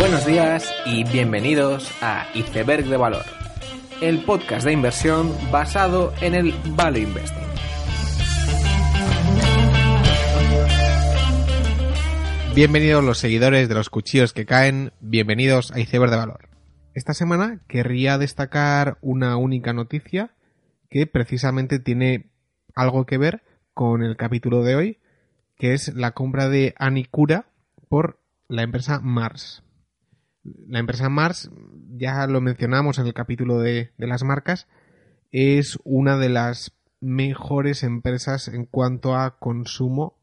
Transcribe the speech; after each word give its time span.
Buenos 0.00 0.24
días 0.24 0.74
y 0.86 1.04
bienvenidos 1.04 1.92
a 2.00 2.26
Iceberg 2.34 2.86
de 2.86 2.96
Valor, 2.96 3.26
el 4.00 4.24
podcast 4.24 4.64
de 4.64 4.72
inversión 4.72 5.30
basado 5.52 6.14
en 6.22 6.34
el 6.34 6.54
Value 6.74 7.00
Investing. 7.00 7.44
Bienvenidos 12.54 13.04
los 13.04 13.18
seguidores 13.18 13.68
de 13.68 13.74
los 13.74 13.90
cuchillos 13.90 14.32
que 14.32 14.46
caen, 14.46 14.94
bienvenidos 15.00 15.70
a 15.70 15.78
Iceberg 15.78 16.10
de 16.10 16.16
Valor. 16.16 16.48
Esta 16.94 17.12
semana 17.12 17.60
querría 17.68 18.16
destacar 18.16 18.96
una 19.02 19.36
única 19.36 19.74
noticia 19.74 20.30
que 20.88 21.06
precisamente 21.06 21.78
tiene 21.78 22.30
algo 22.74 23.04
que 23.04 23.18
ver 23.18 23.42
con 23.74 24.02
el 24.02 24.16
capítulo 24.16 24.62
de 24.62 24.76
hoy, 24.76 24.98
que 25.58 25.74
es 25.74 25.94
la 25.94 26.12
compra 26.12 26.48
de 26.48 26.74
Anicura 26.78 27.44
por 27.90 28.18
la 28.48 28.62
empresa 28.62 29.00
Mars. 29.00 29.62
La 30.42 30.78
empresa 30.78 31.08
Mars, 31.08 31.50
ya 31.96 32.26
lo 32.26 32.40
mencionamos 32.40 32.98
en 32.98 33.06
el 33.06 33.14
capítulo 33.14 33.58
de, 33.58 33.92
las 33.98 34.24
marcas, 34.24 34.68
es 35.30 35.78
una 35.84 36.16
de 36.16 36.30
las 36.30 36.72
mejores 37.00 37.82
empresas 37.82 38.48
en 38.48 38.64
cuanto 38.64 39.16
a 39.16 39.38
consumo 39.38 40.18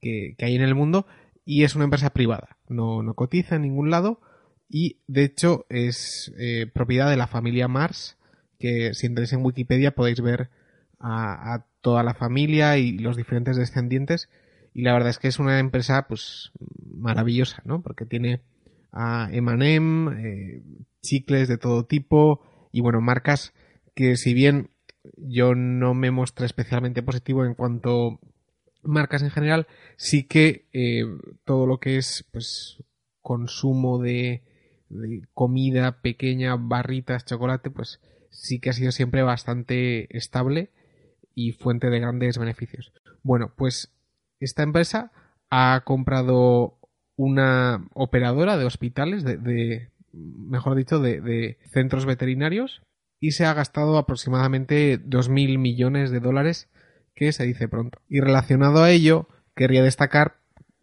que, 0.00 0.34
hay 0.40 0.56
en 0.56 0.62
el 0.62 0.74
mundo 0.74 1.06
y 1.44 1.64
es 1.64 1.74
una 1.76 1.84
empresa 1.84 2.10
privada. 2.10 2.56
No, 2.68 3.02
no 3.02 3.14
cotiza 3.14 3.56
en 3.56 3.62
ningún 3.62 3.90
lado 3.90 4.20
y 4.68 5.00
de 5.06 5.24
hecho 5.24 5.66
es 5.68 6.32
eh, 6.38 6.66
propiedad 6.72 7.10
de 7.10 7.16
la 7.16 7.26
familia 7.26 7.68
Mars 7.68 8.16
que 8.58 8.94
si 8.94 9.06
entráis 9.06 9.32
en 9.32 9.44
Wikipedia 9.44 9.94
podéis 9.94 10.20
ver 10.20 10.50
a, 10.98 11.54
a, 11.54 11.66
toda 11.80 12.02
la 12.02 12.14
familia 12.14 12.78
y 12.78 12.98
los 12.98 13.16
diferentes 13.16 13.56
descendientes 13.56 14.28
y 14.72 14.82
la 14.82 14.92
verdad 14.92 15.10
es 15.10 15.18
que 15.18 15.28
es 15.28 15.38
una 15.38 15.58
empresa 15.58 16.06
pues 16.08 16.52
maravillosa, 16.84 17.60
¿no? 17.64 17.82
Porque 17.82 18.06
tiene 18.06 18.40
a 18.92 19.28
M&M, 19.32 20.12
eh, 20.20 20.62
chicles 21.00 21.48
de 21.48 21.58
todo 21.58 21.84
tipo 21.84 22.40
y 22.70 22.80
bueno, 22.80 23.00
marcas 23.00 23.52
que 23.94 24.16
si 24.16 24.34
bien 24.34 24.70
yo 25.16 25.54
no 25.54 25.94
me 25.94 26.10
mostré 26.10 26.46
especialmente 26.46 27.02
positivo 27.02 27.44
en 27.44 27.54
cuanto 27.54 28.20
marcas 28.82 29.22
en 29.22 29.30
general, 29.30 29.66
sí 29.96 30.24
que 30.24 30.68
eh, 30.72 31.04
todo 31.44 31.66
lo 31.66 31.78
que 31.78 31.96
es 31.96 32.24
pues 32.32 32.82
consumo 33.20 33.98
de, 33.98 34.42
comida 35.32 36.02
pequeña, 36.02 36.56
barritas, 36.56 37.24
chocolate, 37.24 37.70
pues 37.70 38.00
sí 38.30 38.60
que 38.60 38.70
ha 38.70 38.74
sido 38.74 38.92
siempre 38.92 39.22
bastante 39.22 40.14
estable 40.16 40.70
y 41.34 41.52
fuente 41.52 41.88
de 41.88 42.00
grandes 42.00 42.36
beneficios. 42.36 42.92
Bueno, 43.22 43.54
pues 43.56 43.94
esta 44.38 44.62
empresa 44.62 45.12
ha 45.48 45.82
comprado 45.84 46.78
una 47.22 47.86
operadora 47.94 48.56
de 48.56 48.64
hospitales, 48.64 49.22
de, 49.22 49.88
mejor 50.12 50.74
dicho, 50.74 50.98
de, 50.98 51.56
centros 51.72 52.04
veterinarios 52.04 52.82
y 53.20 53.30
se 53.30 53.46
ha 53.46 53.54
gastado 53.54 53.96
aproximadamente 53.96 55.00
2.000 55.00 55.56
millones 55.58 56.10
de 56.10 56.18
dólares, 56.18 56.68
que 57.14 57.30
se 57.32 57.44
dice 57.44 57.68
pronto. 57.68 58.00
Y 58.08 58.20
relacionado 58.20 58.82
a 58.82 58.90
ello, 58.90 59.28
querría 59.54 59.84
destacar 59.84 60.38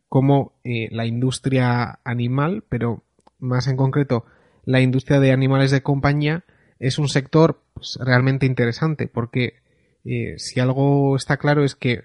cómo 0.08 0.54
eh, 0.64 0.88
la 0.92 1.06
industria 1.06 2.00
animal, 2.06 2.64
pero 2.70 3.04
más 3.40 3.68
en 3.68 3.76
concreto 3.76 4.26
la 4.64 4.80
industria 4.80 5.20
de 5.20 5.34
animales 5.34 5.72
de 5.72 5.84
compañía, 5.84 6.46
es 6.80 7.00
un 7.00 7.10
sector 7.10 7.62
pues, 7.74 8.00
realmente 8.02 8.46
interesante, 8.46 9.08
porque 9.08 9.56
eh, 10.06 10.36
si 10.38 10.62
algo 10.62 11.18
está 11.18 11.36
claro 11.36 11.66
es 11.66 11.76
que, 11.76 12.04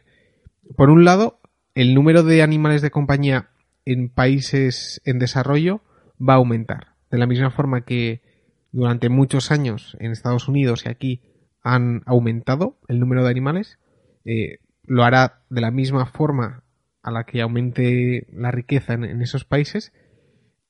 por 0.76 0.90
un 0.90 1.04
lado, 1.04 1.38
el 1.76 1.94
número 1.94 2.24
de 2.24 2.42
animales 2.42 2.82
de 2.82 2.90
compañía 2.90 3.50
en 3.84 4.08
países 4.08 5.00
en 5.04 5.18
desarrollo 5.18 5.82
va 6.20 6.34
a 6.34 6.36
aumentar. 6.36 6.94
De 7.10 7.18
la 7.18 7.26
misma 7.26 7.50
forma 7.50 7.84
que 7.84 8.22
durante 8.72 9.08
muchos 9.08 9.50
años 9.50 9.96
en 10.00 10.10
Estados 10.10 10.48
Unidos 10.48 10.84
y 10.84 10.88
aquí 10.88 11.22
han 11.62 12.02
aumentado 12.06 12.78
el 12.88 13.00
número 13.00 13.24
de 13.24 13.30
animales, 13.30 13.78
eh, 14.24 14.58
lo 14.82 15.04
hará 15.04 15.44
de 15.48 15.60
la 15.60 15.70
misma 15.70 16.06
forma 16.06 16.64
a 17.02 17.10
la 17.10 17.24
que 17.24 17.40
aumente 17.40 18.26
la 18.32 18.50
riqueza 18.50 18.94
en, 18.94 19.22
esos 19.22 19.44
países. 19.44 19.92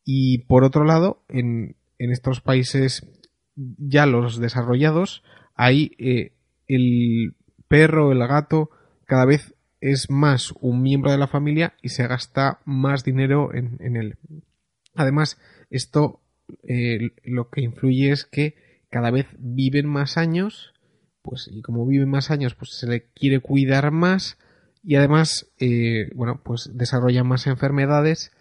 Y 0.05 0.45
por 0.47 0.65
otro 0.65 0.85
lado, 0.85 1.25
en, 1.29 1.77
estos 1.99 2.41
países 2.41 3.09
ya 3.55 4.05
los 4.05 4.39
desarrollados, 4.39 5.23
hay 5.55 5.93
eh, 5.99 6.33
el 6.67 7.35
perro, 7.69 8.13
el 8.13 8.19
gato, 8.27 8.71
cada 9.07 9.25
vez 9.25 9.54
es 9.85 10.09
más 10.09 10.55
un 10.63 10.81
miembro 10.81 11.11
de 11.11 11.19
la 11.19 11.27
familia 11.27 11.75
y 11.83 11.91
se 11.91 12.07
gasta 12.07 12.61
más 12.65 13.05
dinero 13.05 13.53
en, 13.53 13.97
él. 13.97 14.17
Además, 14.95 15.39
esto 15.69 16.23
eh, 16.63 17.11
lo 17.23 17.51
que 17.51 17.61
influye 17.61 18.11
es 18.11 18.25
que 18.25 18.55
cada 18.89 19.11
vez 19.11 19.27
viven 19.39 19.87
más 19.87 20.17
años, 20.17 20.73
pues 21.21 21.51
y 21.53 21.61
como 21.61 21.85
viven 21.85 22.09
más 22.09 22.31
años, 22.31 22.55
pues 22.55 22.79
se 22.79 22.87
le 22.87 23.11
quiere 23.13 23.41
cuidar 23.41 23.91
más 23.91 24.39
y 24.83 24.95
además, 24.95 25.53
eh, 25.59 26.11
bueno, 26.15 26.41
pues 26.43 26.71
desarrolla 26.73 27.23
más 27.23 27.47
enfermedades 27.47 28.33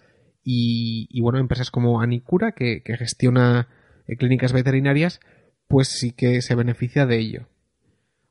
y, 0.46 1.20
bueno, 1.20 1.40
empresas 1.40 1.72
como 1.72 2.00
Anicura, 2.00 2.54
que, 2.54 2.82
gestiona 2.86 3.68
eh, 4.08 4.16
clínicas 4.16 4.54
veterinarias, 4.54 5.20
pues 5.68 5.90
sí 5.90 6.14
que 6.14 6.42
se 6.42 6.56
beneficia 6.56 7.06
de 7.06 7.20
ello. 7.20 7.48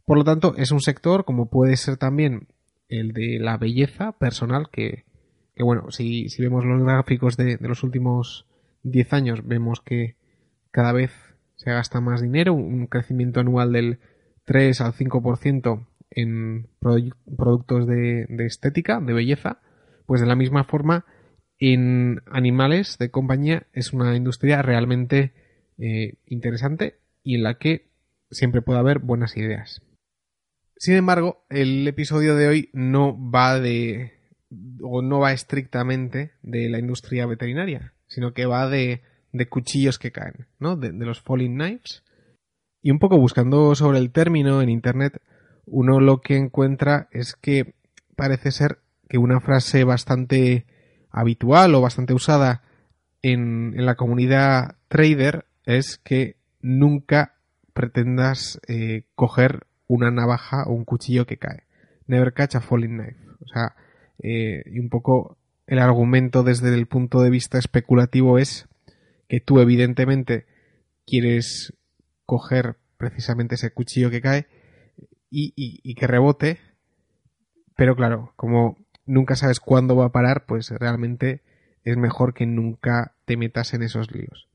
Por 0.06 0.16
lo 0.16 0.24
tanto, 0.24 0.54
es 0.56 0.70
un 0.70 0.80
sector, 0.80 1.26
como 1.26 1.50
puede 1.50 1.76
ser 1.76 1.98
también 1.98 2.48
el 2.92 3.12
de 3.12 3.38
la 3.38 3.56
belleza 3.56 4.12
personal, 4.12 4.68
que, 4.70 5.04
bueno, 5.58 5.90
si, 5.90 6.28
si, 6.28 6.42
vemos 6.42 6.64
los 6.64 6.82
gráficos 6.82 7.36
de, 7.36 7.56
los 7.60 7.82
últimos 7.82 8.46
10 8.82 9.12
años, 9.14 9.46
vemos 9.46 9.80
que 9.80 10.16
cada 10.70 10.92
vez 10.92 11.10
se 11.56 11.70
gasta 11.70 12.00
más 12.00 12.20
dinero, 12.20 12.52
un 12.52 12.86
crecimiento 12.86 13.40
anual 13.40 13.72
del 13.72 13.98
3 14.44 14.80
al 14.82 14.92
5% 14.92 15.86
en 16.10 16.68
productos 16.80 17.86
de, 17.86 18.26
estética, 18.40 19.00
de 19.00 19.14
belleza, 19.14 19.60
pues 20.04 20.20
de 20.20 20.26
la 20.26 20.36
misma 20.36 20.64
forma 20.64 21.06
en 21.58 22.20
animales 22.30 22.98
de 22.98 23.10
compañía 23.10 23.66
es 23.72 23.92
una 23.92 24.14
industria 24.16 24.60
realmente 24.60 25.32
eh, 25.78 26.14
interesante 26.26 26.98
y 27.22 27.36
en 27.36 27.44
la 27.44 27.54
que 27.54 27.88
siempre 28.30 28.60
puede 28.60 28.80
haber 28.80 28.98
buenas 28.98 29.36
ideas. 29.36 29.80
Sin 30.82 30.94
embargo, 30.94 31.44
el 31.48 31.86
episodio 31.86 32.34
de 32.34 32.48
hoy 32.48 32.68
no 32.72 33.16
va 33.16 33.60
de 33.60 34.14
o 34.80 35.00
no 35.00 35.20
va 35.20 35.30
estrictamente 35.30 36.32
de 36.42 36.68
la 36.70 36.80
industria 36.80 37.24
veterinaria, 37.24 37.94
sino 38.08 38.34
que 38.34 38.46
va 38.46 38.68
de, 38.68 39.00
de 39.30 39.48
cuchillos 39.48 40.00
que 40.00 40.10
caen, 40.10 40.48
¿no? 40.58 40.74
De, 40.74 40.90
los 40.92 41.20
falling 41.20 41.54
knives. 41.54 42.02
Y 42.82 42.90
un 42.90 42.98
poco 42.98 43.16
buscando 43.16 43.76
sobre 43.76 43.98
el 43.98 44.10
término 44.10 44.60
en 44.60 44.70
internet, 44.70 45.22
uno 45.66 46.00
lo 46.00 46.20
que 46.20 46.36
encuentra 46.36 47.06
es 47.12 47.36
que 47.36 47.76
parece 48.16 48.50
ser 48.50 48.80
que 49.08 49.18
una 49.18 49.38
frase 49.38 49.84
bastante 49.84 50.66
habitual 51.10 51.76
o 51.76 51.80
bastante 51.80 52.12
usada 52.12 52.64
en, 53.22 53.72
en 53.78 53.86
la 53.86 53.94
comunidad 53.94 54.78
trader 54.88 55.46
es 55.64 55.96
que 55.98 56.38
nunca 56.60 57.36
pretendas 57.72 58.60
eh, 58.66 59.04
coger 59.14 59.68
una 59.94 60.10
navaja 60.10 60.64
o 60.64 60.72
un 60.72 60.84
cuchillo 60.84 61.26
que 61.26 61.36
cae. 61.36 61.64
Never 62.06 62.32
catch 62.32 62.56
a 62.56 62.60
falling 62.60 62.96
knife. 62.96 63.18
O 63.40 63.46
sea, 63.46 63.74
eh, 64.22 64.62
y 64.66 64.78
un 64.78 64.88
poco 64.88 65.36
el 65.66 65.78
argumento 65.78 66.42
desde 66.42 66.74
el 66.74 66.86
punto 66.86 67.20
de 67.20 67.30
vista 67.30 67.58
especulativo 67.58 68.38
es 68.38 68.68
que 69.28 69.40
tú 69.40 69.60
evidentemente 69.60 70.46
quieres 71.06 71.74
coger 72.24 72.76
precisamente 72.96 73.56
ese 73.56 73.72
cuchillo 73.72 74.10
que 74.10 74.22
cae 74.22 74.46
y, 75.30 75.52
y, 75.56 75.94
que 75.94 76.06
rebote, 76.06 76.58
pero 77.76 77.96
claro, 77.96 78.32
como 78.36 78.76
nunca 79.06 79.34
sabes 79.34 79.60
cuándo 79.60 79.96
va 79.96 80.06
a 80.06 80.12
parar, 80.12 80.44
pues 80.46 80.70
realmente 80.70 81.42
es 81.84 81.96
mejor 81.96 82.34
que 82.34 82.46
nunca 82.46 83.14
te 83.24 83.36
metas 83.36 83.72
en 83.72 83.82
esos 83.82 84.12
líos. 84.12 84.48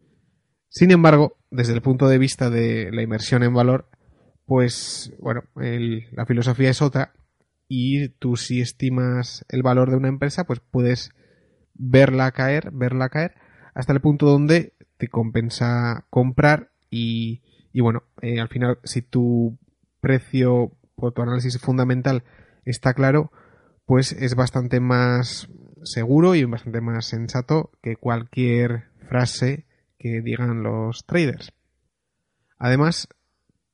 Sin 0.70 0.92
embargo, 0.92 1.38
desde 1.50 1.74
el 1.74 1.82
punto 1.82 2.08
de 2.08 2.20
vista 2.20 2.52
de 2.52 2.92
la 2.92 3.02
inversión 3.02 3.42
en 3.44 3.54
valor, 3.54 3.90
pues 4.48 5.14
bueno, 5.20 5.44
la 5.56 6.26
filosofía 6.26 6.70
es 6.70 6.82
otra 6.82 7.14
y 7.68 8.08
tú 8.08 8.38
si 8.38 8.62
estimas 8.62 9.46
el 9.50 9.62
valor 9.62 9.92
de 9.92 9.98
una 9.98 10.08
empresa, 10.08 10.46
pues 10.46 10.62
puedes 10.62 11.12
verla 11.74 12.32
caer, 12.32 12.72
verla 12.72 13.10
caer 13.10 13.36
hasta 13.76 13.92
el 13.92 14.00
punto 14.00 14.26
donde 14.26 14.74
te 14.98 15.10
compensa 15.10 16.06
comprar 16.10 16.72
y, 16.90 17.44
y 17.74 17.82
bueno, 17.82 18.04
eh, 18.22 18.40
al 18.40 18.48
final 18.48 18.80
si 18.86 19.02
tu 19.02 19.60
precio 20.00 20.72
por 20.96 21.12
tu 21.12 21.22
análisis 21.22 21.60
fundamental 21.60 22.24
está 22.64 22.94
claro, 22.94 23.34
pues 23.86 24.14
es 24.14 24.36
bastante 24.36 24.80
más 24.80 25.50
seguro 25.84 26.36
y 26.36 26.46
bastante 26.46 26.80
más 26.80 27.06
sensato 27.06 27.72
que 27.82 27.98
cualquier 27.98 28.86
frase 29.10 29.66
que 30.00 30.22
digan 30.22 30.64
los 30.64 31.06
traders. 31.06 31.52
Además, 32.58 33.10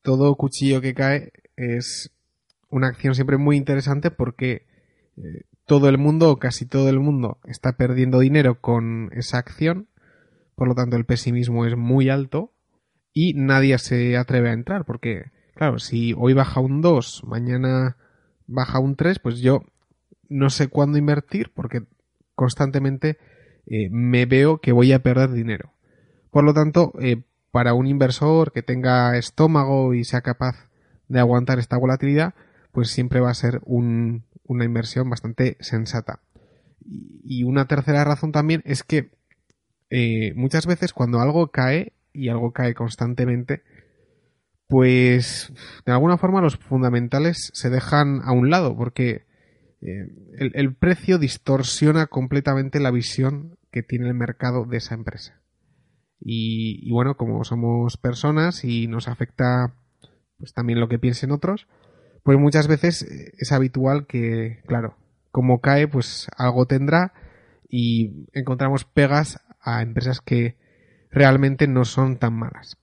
todo 0.03 0.35
cuchillo 0.35 0.81
que 0.81 0.93
cae 0.93 1.31
es 1.55 2.11
una 2.69 2.87
acción 2.87 3.15
siempre 3.15 3.37
muy 3.37 3.57
interesante 3.57 4.11
porque 4.11 4.67
eh, 5.17 5.45
todo 5.65 5.89
el 5.89 5.97
mundo 5.97 6.29
o 6.29 6.37
casi 6.37 6.67
todo 6.67 6.89
el 6.89 6.99
mundo 6.99 7.39
está 7.45 7.73
perdiendo 7.73 8.19
dinero 8.19 8.61
con 8.61 9.09
esa 9.13 9.39
acción 9.39 9.87
por 10.55 10.67
lo 10.67 10.75
tanto 10.75 10.95
el 10.95 11.05
pesimismo 11.05 11.65
es 11.65 11.75
muy 11.75 12.09
alto 12.09 12.53
y 13.13 13.33
nadie 13.33 13.77
se 13.77 14.17
atreve 14.17 14.49
a 14.49 14.53
entrar 14.53 14.85
porque, 14.85 15.31
claro, 15.55 15.79
si 15.79 16.13
hoy 16.17 16.33
baja 16.33 16.59
un 16.59 16.81
2, 16.81 17.23
mañana 17.25 17.97
baja 18.47 18.79
un 18.79 18.95
3, 18.95 19.19
pues 19.19 19.39
yo 19.39 19.61
no 20.29 20.49
sé 20.49 20.67
cuándo 20.67 20.97
invertir 20.97 21.51
porque 21.53 21.83
constantemente 22.35 23.17
eh, 23.67 23.89
me 23.91 24.25
veo 24.25 24.59
que 24.59 24.71
voy 24.71 24.91
a 24.93 25.03
perder 25.03 25.31
dinero. 25.31 25.73
Por 26.31 26.43
lo 26.43 26.53
tanto, 26.53 26.93
eh, 26.99 27.23
para 27.53 27.75
un 27.75 27.85
inversor 27.85 28.51
que 28.51 28.63
tenga 28.63 29.15
estómago 29.15 29.93
y 29.93 30.05
sea 30.05 30.21
capaz 30.21 30.71
de 31.07 31.19
aguantar 31.19 31.59
esta 31.59 31.77
volatilidad, 31.77 32.33
pues 32.71 32.89
siempre 32.89 33.19
va 33.19 33.29
a 33.29 33.35
ser 33.35 33.61
una 33.63 34.65
inversión 34.65 35.07
bastante 35.07 35.57
sensata. 35.59 36.19
Y 36.83 37.43
una 37.43 37.67
tercera 37.67 38.03
razón 38.05 38.31
también 38.31 38.63
es 38.65 38.81
que 38.81 39.11
eh, 39.91 40.33
muchas 40.35 40.65
veces 40.65 40.93
cuando 40.93 41.19
algo 41.19 41.51
cae, 41.51 41.93
y 42.11 42.29
algo 42.29 42.53
cae 42.53 42.73
constantemente, 42.73 43.61
pues 44.65 45.53
de 45.85 45.91
alguna 45.91 46.17
forma 46.17 46.41
los 46.41 46.57
fundamentales 46.57 47.51
se 47.53 47.69
dejan 47.69 48.21
a 48.23 48.31
un 48.31 48.49
lado, 48.49 48.75
porque 48.75 49.27
eh, 49.81 50.07
el, 50.39 50.73
precio 50.73 51.19
distorsiona 51.19 52.07
completamente 52.07 52.79
la 52.79 52.89
visión 52.89 53.59
que 53.69 53.83
tiene 53.83 54.07
el 54.07 54.15
mercado 54.15 54.65
de 54.65 54.77
esa 54.77 54.95
empresa. 54.95 55.42
Y, 56.25 56.89
bueno, 56.91 57.17
como 57.17 57.43
somos 57.43 57.97
personas 57.97 58.63
y 58.63 58.87
nos 58.87 59.09
afecta 59.09 59.73
pues 60.37 60.53
también 60.53 60.79
lo 60.79 60.87
que 60.87 60.99
piensen 60.99 61.31
otros, 61.31 61.67
pues 62.23 62.39
muchas 62.39 62.67
veces 62.67 63.01
eh, 63.03 63.33
es 63.37 63.51
habitual 63.51 64.07
que, 64.07 64.61
claro, 64.65 64.95
como 65.31 65.59
cae, 65.59 65.87
pues 65.87 66.27
algo 66.37 66.65
tendrá 66.65 67.13
y 67.69 68.27
encontramos 68.33 68.85
pegas 68.85 69.41
a 69.59 69.81
empresas 69.81 70.21
que 70.21 70.57
realmente 71.11 71.67
no 71.67 71.85
son 71.85 72.17
tan 72.17 72.33
malas. 72.33 72.77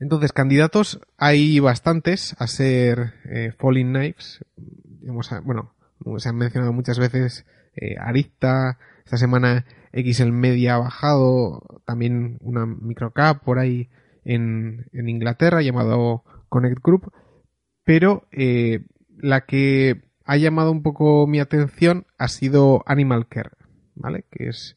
Entonces, 0.00 0.32
candidatos 0.32 1.00
hay 1.16 1.58
bastantes 1.58 2.36
a 2.38 2.46
ser 2.46 3.14
eh, 3.24 3.52
Falling 3.58 3.88
Knives. 3.88 4.44
bueno, 5.42 5.74
se 6.18 6.28
han 6.28 6.36
mencionado 6.36 6.72
muchas 6.72 6.98
veces 7.00 7.46
eh, 7.74 7.96
Arista, 7.98 8.78
esta 9.04 9.16
semana 9.16 9.64
XL 9.92 10.30
Media 10.30 10.74
ha 10.74 10.78
bajado, 10.78 11.82
también 11.84 12.38
una 12.40 12.66
microcap 12.66 13.42
por 13.42 13.58
ahí 13.58 13.88
en, 14.24 14.86
en 14.92 15.08
Inglaterra 15.08 15.62
llamado 15.62 16.24
Connect 16.48 16.82
Group, 16.82 17.12
pero 17.84 18.28
eh, 18.32 18.84
la 19.16 19.46
que 19.46 20.02
ha 20.24 20.36
llamado 20.36 20.70
un 20.70 20.82
poco 20.82 21.26
mi 21.26 21.40
atención 21.40 22.06
ha 22.18 22.28
sido 22.28 22.82
Animal 22.86 23.28
Care, 23.28 23.50
¿vale? 23.94 24.26
Que 24.30 24.48
es 24.48 24.76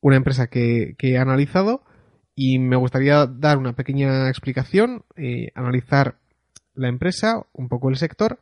una 0.00 0.16
empresa 0.16 0.46
que, 0.46 0.94
he 0.98 1.18
analizado 1.18 1.82
y 2.34 2.58
me 2.58 2.76
gustaría 2.76 3.26
dar 3.26 3.58
una 3.58 3.74
pequeña 3.74 4.28
explicación, 4.28 5.04
eh, 5.16 5.50
analizar 5.54 6.18
la 6.74 6.88
empresa, 6.88 7.46
un 7.52 7.68
poco 7.68 7.90
el 7.90 7.96
sector 7.96 8.40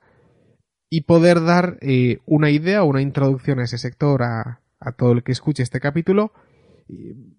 y 0.91 1.03
poder 1.03 1.43
dar 1.43 1.79
eh, 1.81 2.19
una 2.27 2.51
idea 2.51 2.83
una 2.83 3.03
introducción 3.03 3.59
a 3.59 3.65
ese 3.65 3.79
sector 3.79 4.23
a, 4.23 4.61
todo 4.97 5.13
el 5.13 5.23
que 5.23 5.33
escuche 5.33 5.63
este 5.63 5.81
capítulo. 5.81 6.33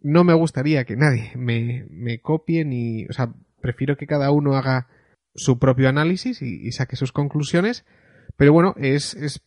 No 0.01 0.24
me 0.24 0.33
gustaría 0.33 0.86
que 0.86 0.95
nadie 0.95 1.31
me, 1.36 1.86
me 1.89 2.21
copie 2.21 2.65
ni, 2.65 3.06
o 3.06 3.13
sea, 3.13 3.33
prefiero 3.62 3.97
que 3.97 4.07
cada 4.07 4.31
uno 4.31 4.56
haga 4.56 4.88
su 5.36 5.59
propio 5.59 5.89
análisis 5.89 6.41
y, 6.41 6.71
saque 6.71 6.95
sus 6.95 7.12
conclusiones, 7.12 7.86
pero 8.38 8.53
bueno, 8.53 8.75
es, 8.77 9.15
es, 9.15 9.41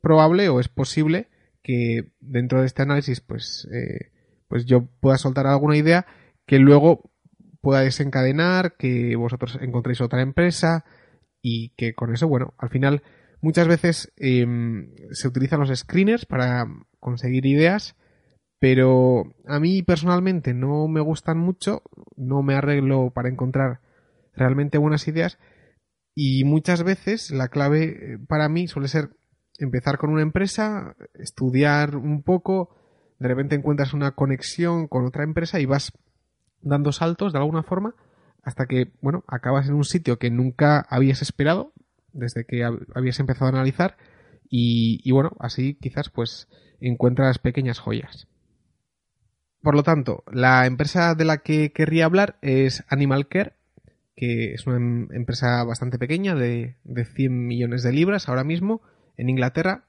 probable 0.00 0.50
o 0.50 0.60
es 0.60 0.68
posible 0.68 1.28
que 1.62 2.12
dentro 2.20 2.60
de 2.60 2.66
este 2.66 2.82
análisis 2.82 3.22
pues, 3.22 3.66
eh, 3.72 4.12
pues 4.48 4.66
yo 4.66 4.86
pueda 5.00 5.16
soltar 5.16 5.46
alguna 5.46 5.78
idea 5.78 6.06
que 6.46 6.58
luego 6.58 7.10
pueda 7.62 7.80
desencadenar, 7.80 8.76
que 8.76 9.16
vosotros 9.16 9.58
encontréis 9.62 10.02
otra 10.02 10.20
empresa 10.20 10.84
y 11.40 11.70
que 11.70 11.94
con 11.94 12.12
eso, 12.12 12.28
bueno, 12.28 12.52
al 12.58 12.68
final 12.68 13.02
Muchas 13.44 13.68
veces 13.68 14.10
em, 14.16 14.94
se 15.10 15.28
utilizan 15.28 15.60
los 15.60 15.68
screeners 15.78 16.24
para 16.24 16.66
conseguir 16.98 17.44
ideas, 17.44 17.94
pero 18.58 19.34
a 19.46 19.60
mí 19.60 19.82
personalmente 19.82 20.54
no 20.54 20.88
me 20.88 21.02
gustan 21.02 21.36
mucho, 21.36 21.82
no 22.16 22.42
me 22.42 22.54
arreglo 22.54 23.10
para 23.10 23.28
encontrar 23.28 23.82
realmente 24.32 24.78
buenas 24.78 25.06
ideas 25.08 25.38
y 26.14 26.44
muchas 26.44 26.84
veces 26.84 27.30
la 27.30 27.48
clave 27.48 28.14
eh, 28.14 28.18
para 28.26 28.48
mí 28.48 28.66
suele 28.66 28.88
ser 28.88 29.10
empezar 29.58 29.98
con 29.98 30.08
una 30.08 30.22
empresa, 30.22 30.96
estudiar 31.12 31.96
un 31.96 32.22
poco, 32.22 32.74
de 33.18 33.28
repente 33.28 33.56
encuentras 33.56 33.92
una 33.92 34.12
conexión 34.12 34.88
con 34.88 35.04
otra 35.04 35.22
empresa 35.22 35.60
y 35.60 35.66
vas 35.66 35.92
dando 36.62 36.92
saltos 36.92 37.34
de 37.34 37.40
alguna 37.40 37.62
forma 37.62 37.94
hasta 38.42 38.64
que, 38.64 38.90
bueno, 39.02 39.22
acabas 39.26 39.68
en 39.68 39.74
un 39.74 39.84
sitio 39.84 40.18
que 40.18 40.30
nunca 40.30 40.86
habías 40.88 41.20
esperado, 41.20 41.74
desde 42.14 42.46
que 42.46 42.64
habías 42.94 43.20
empezado 43.20 43.46
a 43.46 43.50
analizar 43.50 43.96
y, 44.48 45.10
bueno, 45.10 45.32
así 45.40 45.74
quizás 45.80 46.10
pues 46.10 46.48
encuentras 46.80 47.38
pequeñas 47.38 47.80
joyas. 47.80 48.28
Por 49.62 49.74
lo 49.74 49.82
tanto, 49.82 50.22
la 50.30 50.66
empresa 50.66 51.14
de 51.14 51.24
la 51.24 51.38
que 51.38 51.72
querría 51.72 52.04
hablar 52.04 52.38
es 52.42 52.84
Animal 52.88 53.26
Care, 53.28 53.54
que 54.14 54.52
es 54.52 54.66
una 54.66 54.76
em, 54.76 55.08
empresa 55.12 55.64
bastante 55.64 55.98
pequeña, 55.98 56.34
de, 56.34 56.76
de 56.84 57.04
100 57.04 57.46
millones 57.46 57.82
de 57.82 57.92
libras 57.92 58.28
ahora 58.28 58.44
mismo, 58.44 58.82
en 59.16 59.30
Inglaterra. 59.30 59.88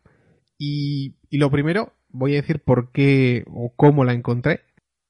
Y, 0.57 1.16
lo 1.31 1.51
primero, 1.51 1.94
voy 2.10 2.33
a 2.33 2.42
decir 2.42 2.63
por 2.63 2.92
qué 2.92 3.44
o 3.48 3.74
cómo 3.75 4.04
la 4.04 4.13
encontré. 4.13 4.62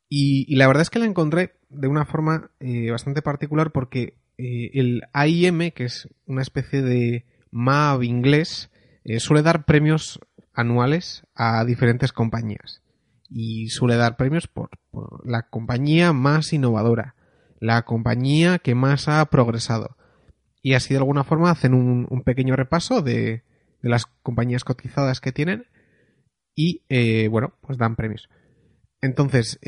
Y, 0.09 0.53
la 0.55 0.67
verdad 0.67 0.81
es 0.81 0.89
que 0.89 0.99
la 0.99 1.05
encontré 1.05 1.53
de 1.69 1.87
una 1.87 2.05
forma 2.05 2.51
eh, 2.59 2.91
bastante 2.91 3.21
particular 3.21 3.71
porque 3.71 4.17
eh, 4.37 4.71
el 4.73 5.03
AIM, 5.13 5.71
que 5.71 5.85
es 5.85 6.09
una 6.25 6.41
especie 6.41 6.81
de 6.81 7.25
MAV 7.51 8.03
inglés, 8.03 8.71
eh, 9.03 9.19
suele 9.19 9.43
dar 9.43 9.65
premios 9.65 10.19
anuales 10.53 11.23
a 11.35 11.63
diferentes 11.65 12.11
compañías. 12.11 12.81
Y 13.29 13.69
suele 13.69 13.95
dar 13.95 14.17
premios 14.17 14.47
por, 14.47 14.69
la 15.23 15.43
compañía 15.43 16.13
más 16.13 16.53
innovadora, 16.53 17.15
la 17.59 17.83
compañía 17.83 18.59
que 18.59 18.75
más 18.75 19.07
ha 19.07 19.25
progresado. 19.25 19.97
Y 20.61 20.73
así 20.73 20.93
de 20.93 20.99
alguna 20.99 21.23
forma 21.23 21.51
hacen 21.51 21.73
un, 21.73 22.23
pequeño 22.23 22.55
repaso 22.55 23.01
de, 23.01 23.43
las 23.81 24.05
compañías 24.23 24.63
cotizadas 24.63 25.21
que 25.21 25.31
tienen 25.31 25.67
y, 26.55 26.83
eh, 26.89 27.27
bueno, 27.27 27.53
pues 27.61 27.77
dan 27.77 27.95
premios. 27.95 28.29
Entonces, 28.99 29.59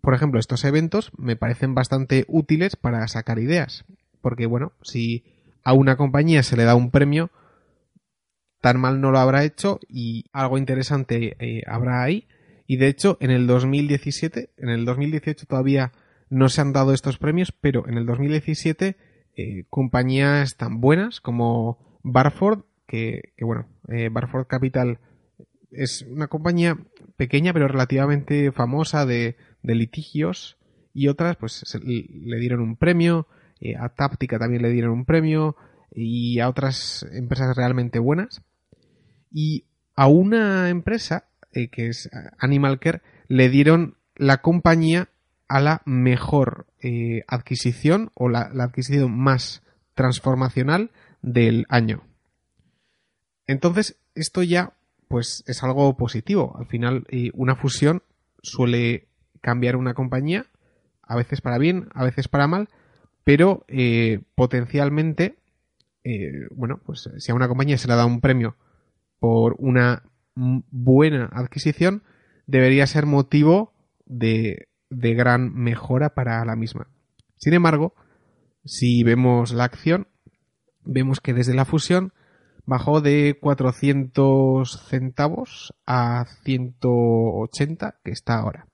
por 0.00 0.14
ejemplo, 0.14 0.40
estos 0.40 0.64
eventos 0.64 1.10
me 1.16 1.36
parecen 1.36 1.74
bastante 1.74 2.24
útiles 2.28 2.76
para 2.76 3.06
sacar 3.08 3.38
ideas. 3.38 3.84
Porque, 4.20 4.46
bueno, 4.46 4.72
si 4.82 5.24
a 5.62 5.72
una 5.72 5.96
compañía 5.96 6.42
se 6.42 6.56
le 6.56 6.64
da 6.64 6.74
un 6.74 6.90
premio, 6.90 7.30
tan 8.60 8.80
mal 8.80 9.00
no 9.00 9.10
lo 9.10 9.18
habrá 9.18 9.44
hecho 9.44 9.80
y 9.88 10.24
algo 10.32 10.58
interesante 10.58 11.36
eh, 11.38 11.62
habrá 11.66 12.02
ahí. 12.02 12.26
Y 12.66 12.76
de 12.76 12.88
hecho, 12.88 13.16
en 13.20 13.30
el 13.30 13.46
2017, 13.46 14.50
en 14.56 14.68
el 14.68 14.84
2018 14.84 15.46
todavía 15.46 15.92
no 16.28 16.48
se 16.48 16.60
han 16.60 16.72
dado 16.72 16.92
estos 16.92 17.18
premios, 17.18 17.52
pero 17.52 17.88
en 17.88 17.96
el 17.96 18.06
2017 18.06 18.96
eh, 19.36 19.64
compañías 19.70 20.56
tan 20.56 20.80
buenas 20.80 21.20
como 21.20 21.98
Barford, 22.02 22.64
que, 22.86 23.32
bueno, 23.40 23.66
eh, 23.88 24.08
Barford 24.10 24.46
Capital 24.46 24.98
es 25.70 26.02
una 26.02 26.28
compañía 26.28 26.78
pequeña 27.16 27.52
pero 27.52 27.68
relativamente 27.68 28.50
famosa 28.52 29.04
de 29.06 29.36
de 29.66 29.74
litigios 29.74 30.56
y 30.94 31.08
otras 31.08 31.36
pues 31.36 31.62
le 31.82 32.38
dieron 32.38 32.60
un 32.60 32.76
premio, 32.76 33.26
eh, 33.60 33.74
a 33.76 33.88
Táptica 33.90 34.38
también 34.38 34.62
le 34.62 34.70
dieron 34.70 34.92
un 34.92 35.04
premio 35.04 35.56
y 35.92 36.40
a 36.40 36.48
otras 36.48 37.04
empresas 37.12 37.56
realmente 37.56 37.98
buenas. 37.98 38.42
Y 39.30 39.66
a 39.94 40.06
una 40.06 40.70
empresa, 40.70 41.28
eh, 41.52 41.68
que 41.68 41.88
es 41.88 42.08
Animal 42.38 42.78
Care, 42.78 43.02
le 43.28 43.48
dieron 43.48 43.96
la 44.14 44.38
compañía 44.38 45.08
a 45.48 45.60
la 45.60 45.82
mejor 45.84 46.66
eh, 46.80 47.24
adquisición 47.26 48.10
o 48.14 48.28
la, 48.28 48.50
la, 48.54 48.64
adquisición 48.64 49.16
más 49.16 49.62
transformacional 49.94 50.92
del 51.22 51.66
año. 51.68 52.04
Entonces, 53.46 53.96
esto 54.14 54.42
ya 54.42 54.74
pues 55.08 55.44
es 55.46 55.62
algo 55.62 55.96
positivo. 55.96 56.56
Al 56.58 56.66
final, 56.66 57.06
una 57.34 57.54
fusión 57.54 58.02
suele 58.42 59.08
cambiar 59.46 59.76
una 59.76 59.94
compañía, 59.94 60.46
a 61.02 61.14
veces 61.14 61.40
para 61.40 61.56
bien, 61.58 61.88
a 61.94 62.02
veces 62.02 62.26
para 62.26 62.48
mal, 62.48 62.68
pero 63.22 63.64
eh, 63.68 64.22
potencialmente, 64.34 65.38
eh, 66.02 66.48
bueno, 66.50 66.80
pues 66.84 67.08
si 67.18 67.30
a 67.30 67.34
una 67.36 67.46
compañía 67.46 67.78
se 67.78 67.86
le 67.86 67.94
da 67.94 68.06
un 68.06 68.20
premio 68.20 68.56
por 69.20 69.54
una 69.60 70.02
buena 70.34 71.26
adquisición, 71.32 72.02
debería 72.48 72.88
ser 72.88 73.06
motivo 73.06 73.72
de, 74.04 74.66
de 74.90 75.14
gran 75.14 75.54
mejora 75.54 76.14
para 76.14 76.44
la 76.44 76.56
misma. 76.56 76.88
Sin 77.36 77.54
embargo, 77.54 77.94
si 78.64 79.04
vemos 79.04 79.52
la 79.52 79.62
acción, 79.62 80.08
vemos 80.84 81.20
que 81.20 81.34
desde 81.34 81.54
la 81.54 81.66
fusión 81.66 82.12
bajó 82.64 83.00
de 83.00 83.38
400 83.40 84.88
centavos 84.88 85.72
a 85.86 86.24
180 86.42 88.00
que 88.02 88.10
está 88.10 88.40
ahora. 88.40 88.66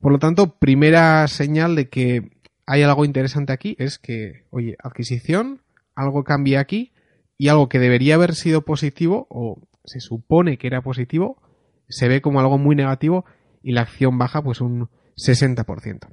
Por 0.00 0.12
lo 0.12 0.18
tanto, 0.18 0.58
primera 0.58 1.26
señal 1.28 1.76
de 1.76 1.88
que 1.88 2.30
hay 2.66 2.82
algo 2.82 3.04
interesante 3.04 3.52
aquí 3.52 3.76
es 3.78 3.98
que, 3.98 4.44
oye, 4.50 4.76
adquisición, 4.82 5.60
algo 5.94 6.24
cambia 6.24 6.60
aquí 6.60 6.92
y 7.36 7.48
algo 7.48 7.68
que 7.68 7.78
debería 7.78 8.14
haber 8.14 8.34
sido 8.34 8.62
positivo 8.62 9.26
o 9.28 9.60
se 9.84 10.00
supone 10.00 10.56
que 10.56 10.68
era 10.68 10.82
positivo, 10.82 11.42
se 11.88 12.08
ve 12.08 12.22
como 12.22 12.40
algo 12.40 12.58
muy 12.58 12.76
negativo 12.76 13.24
y 13.62 13.72
la 13.72 13.82
acción 13.82 14.16
baja 14.16 14.42
pues 14.42 14.60
un 14.60 14.88
60%. 15.16 16.08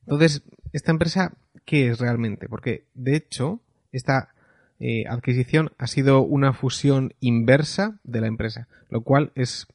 Entonces, 0.00 0.42
esta 0.72 0.92
empresa, 0.92 1.32
¿qué 1.64 1.88
es 1.88 1.98
realmente? 1.98 2.48
Porque, 2.48 2.86
de 2.94 3.16
hecho, 3.16 3.62
esta 3.90 4.34
eh, 4.78 5.04
adquisición 5.08 5.72
ha 5.78 5.86
sido 5.86 6.22
una 6.22 6.52
fusión 6.52 7.14
inversa 7.20 7.98
de 8.04 8.20
la 8.20 8.26
empresa, 8.26 8.68
lo 8.90 9.02
cual 9.02 9.32
es, 9.34 9.66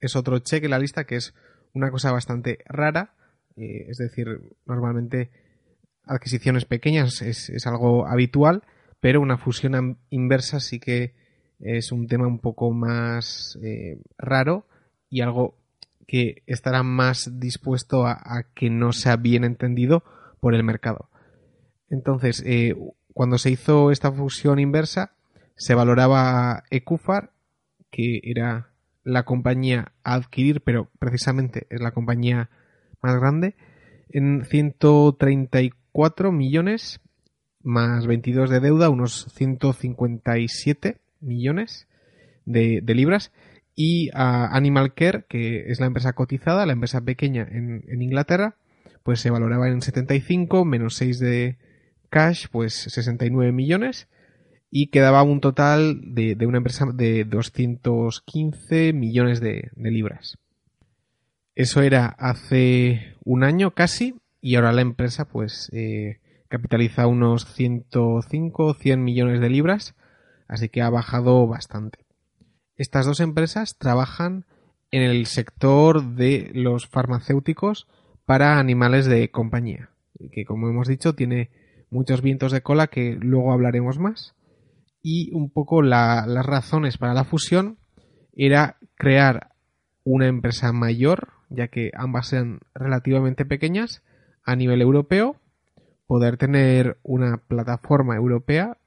es 0.00 0.16
otro 0.16 0.38
cheque 0.38 0.66
en 0.66 0.70
la 0.70 0.78
lista 0.78 1.04
que 1.04 1.16
es 1.16 1.34
una 1.74 1.90
cosa 1.90 2.12
bastante 2.12 2.58
rara, 2.66 3.14
eh, 3.56 3.86
es 3.88 3.98
decir, 3.98 4.40
normalmente 4.66 5.30
adquisiciones 6.04 6.64
pequeñas 6.64 7.22
es, 7.22 7.50
es, 7.50 7.66
algo 7.66 8.06
habitual, 8.06 8.62
pero 9.00 9.20
una 9.20 9.38
fusión 9.38 9.98
inversa 10.10 10.60
sí 10.60 10.80
que 10.80 11.14
es 11.60 11.92
un 11.92 12.06
tema 12.06 12.26
un 12.26 12.38
poco 12.38 12.70
más 12.72 13.58
eh, 13.62 13.98
raro 14.18 14.66
y 15.08 15.20
algo 15.20 15.56
que 16.06 16.42
estará 16.46 16.82
más 16.82 17.38
dispuesto 17.40 18.06
a, 18.06 18.44
que 18.54 18.70
no 18.70 18.92
sea 18.92 19.16
bien 19.16 19.44
entendido 19.44 20.04
por 20.40 20.54
el 20.54 20.62
mercado. 20.62 21.08
Entonces, 21.88 22.42
eh, 22.44 22.76
cuando 23.12 23.38
se 23.38 23.50
hizo 23.50 23.90
esta 23.90 24.12
fusión 24.12 24.58
inversa, 24.58 25.12
se 25.56 25.74
valoraba 25.74 26.64
Ecufar, 26.70 27.30
que 27.90 28.20
era 28.24 28.73
la 29.04 29.24
compañía 29.24 29.92
a 30.02 30.14
adquirir, 30.14 30.62
pero 30.62 30.90
precisamente 30.98 31.66
es 31.70 31.80
la 31.80 31.92
compañía 31.92 32.50
más 33.00 33.20
grande, 33.20 33.54
en 34.08 34.44
134 34.44 36.32
millones 36.32 37.00
más 37.62 38.06
22 38.06 38.50
de 38.50 38.60
deuda, 38.60 38.90
unos 38.90 39.26
157 39.34 40.98
millones 41.20 41.88
de, 42.44 42.82
libras. 42.86 43.32
Y 43.74 44.10
a 44.14 44.54
Animal 44.54 44.94
Care, 44.94 45.24
que 45.28 45.70
es 45.70 45.80
la 45.80 45.86
empresa 45.86 46.12
cotizada, 46.12 46.66
la 46.66 46.74
empresa 46.74 47.00
pequeña 47.00 47.48
en, 47.50 48.00
Inglaterra, 48.00 48.54
pues 49.02 49.20
se 49.20 49.30
valoraba 49.30 49.68
en 49.68 49.82
75, 49.82 50.64
menos 50.64 50.94
6 50.94 51.18
de 51.18 51.56
cash, 52.08 52.46
pues 52.52 52.74
69 52.74 53.50
millones, 53.50 54.06
y 54.76 54.88
quedaba 54.88 55.22
un 55.22 55.40
total 55.40 56.00
de, 56.02 56.36
una 56.48 56.58
empresa 56.58 56.84
de 56.92 57.24
215 57.24 58.92
millones 58.92 59.40
de, 59.40 59.70
libras. 59.76 60.36
Eso 61.54 61.80
era 61.82 62.06
hace 62.06 63.14
un 63.22 63.44
año 63.44 63.70
casi, 63.70 64.16
y 64.40 64.56
ahora 64.56 64.72
la 64.72 64.80
empresa 64.80 65.26
pues 65.26 65.70
eh, 65.72 66.18
capitaliza 66.48 67.06
unos 67.06 67.44
105, 67.54 68.74
100 68.74 69.04
millones 69.04 69.40
de 69.40 69.48
libras, 69.48 69.94
así 70.48 70.68
que 70.68 70.82
ha 70.82 70.90
bajado 70.90 71.46
bastante. 71.46 72.00
Estas 72.74 73.06
dos 73.06 73.20
empresas 73.20 73.78
trabajan 73.78 74.44
en 74.90 75.02
el 75.02 75.26
sector 75.26 76.16
de 76.16 76.50
los 76.52 76.88
farmacéuticos 76.88 77.86
para 78.26 78.58
animales 78.58 79.06
de 79.06 79.30
compañía, 79.30 79.90
que 80.32 80.44
como 80.44 80.68
hemos 80.68 80.88
dicho 80.88 81.14
tiene 81.14 81.50
muchos 81.90 82.22
vientos 82.22 82.50
de 82.50 82.62
cola 82.62 82.88
que 82.88 83.16
luego 83.20 83.52
hablaremos 83.52 84.00
más. 84.00 84.34
Y 85.06 85.30
un 85.34 85.50
poco 85.50 85.82
las 85.82 86.46
razones 86.46 86.96
para 86.96 87.12
la 87.12 87.24
fusión 87.24 87.76
era 88.32 88.78
crear 88.94 89.50
una 90.02 90.28
empresa 90.28 90.72
mayor, 90.72 91.28
ya 91.50 91.68
que 91.68 91.90
ambas 91.94 92.28
sean 92.28 92.60
relativamente 92.74 93.44
pequeñas, 93.44 94.02
a 94.44 94.56
nivel 94.56 94.80
europeo, 94.80 95.36
poder 96.06 96.38
tener 96.38 96.96
una 97.02 97.36
plataforma 97.36 98.16
europea, 98.16 98.78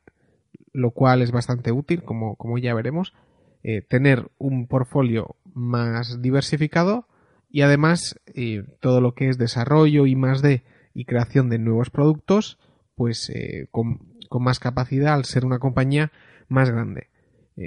lo 0.73 0.89
cual 0.89 1.21
es 1.21 1.31
bastante 1.31 1.71
útil, 1.71 2.01
como, 2.01 2.35
como 2.35 2.57
ya 2.57 2.73
veremos, 2.73 3.13
eh, 3.61 3.83
tener 3.83 4.31
un 4.39 4.65
portfolio 4.65 5.35
más 5.53 6.19
diversificado 6.19 7.07
y 7.47 7.61
además 7.61 8.19
eh, 8.25 8.63
todo 8.79 9.01
lo 9.01 9.13
que 9.13 9.29
es 9.29 9.37
desarrollo 9.37 10.07
y 10.07 10.15
más 10.15 10.41
de 10.41 10.63
y 10.95 11.05
creación 11.05 11.49
de 11.49 11.59
nuevos 11.59 11.91
productos 11.91 12.57
pues 12.95 13.29
eh, 13.29 13.67
con, 13.69 14.16
más 14.39 14.59
capacidad 14.59 15.13
al 15.13 15.25
ser 15.25 15.45
una 15.45 15.59
compañía 15.59 16.11
más 16.47 16.69
grande. 16.69 17.07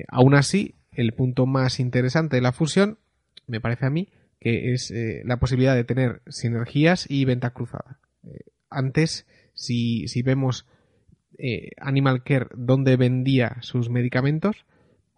aún 0.09 0.35
así, 0.35 0.77
el 0.93 1.13
punto 1.13 1.47
más 1.47 1.81
interesante 1.81 2.37
de 2.37 2.43
la 2.43 2.53
fusión 2.53 2.99
me 3.47 3.61
parece 3.61 3.87
a 3.87 3.91
mí 3.91 4.09
que 4.41 4.73
es 4.73 4.93
la 5.25 5.39
posibilidad 5.39 5.75
de 5.75 5.85
tener 5.85 6.23
sinergias 6.29 7.05
y 7.11 7.25
venta 7.27 7.51
cruzada. 7.51 7.99
antes, 8.71 9.27
si, 9.53 10.09
si 10.09 10.23
vemos 10.23 10.67
Animal 11.79 12.23
Care 12.23 12.47
donde 12.55 12.97
vendía 12.97 13.57
sus 13.61 13.91
medicamentos, 13.91 14.65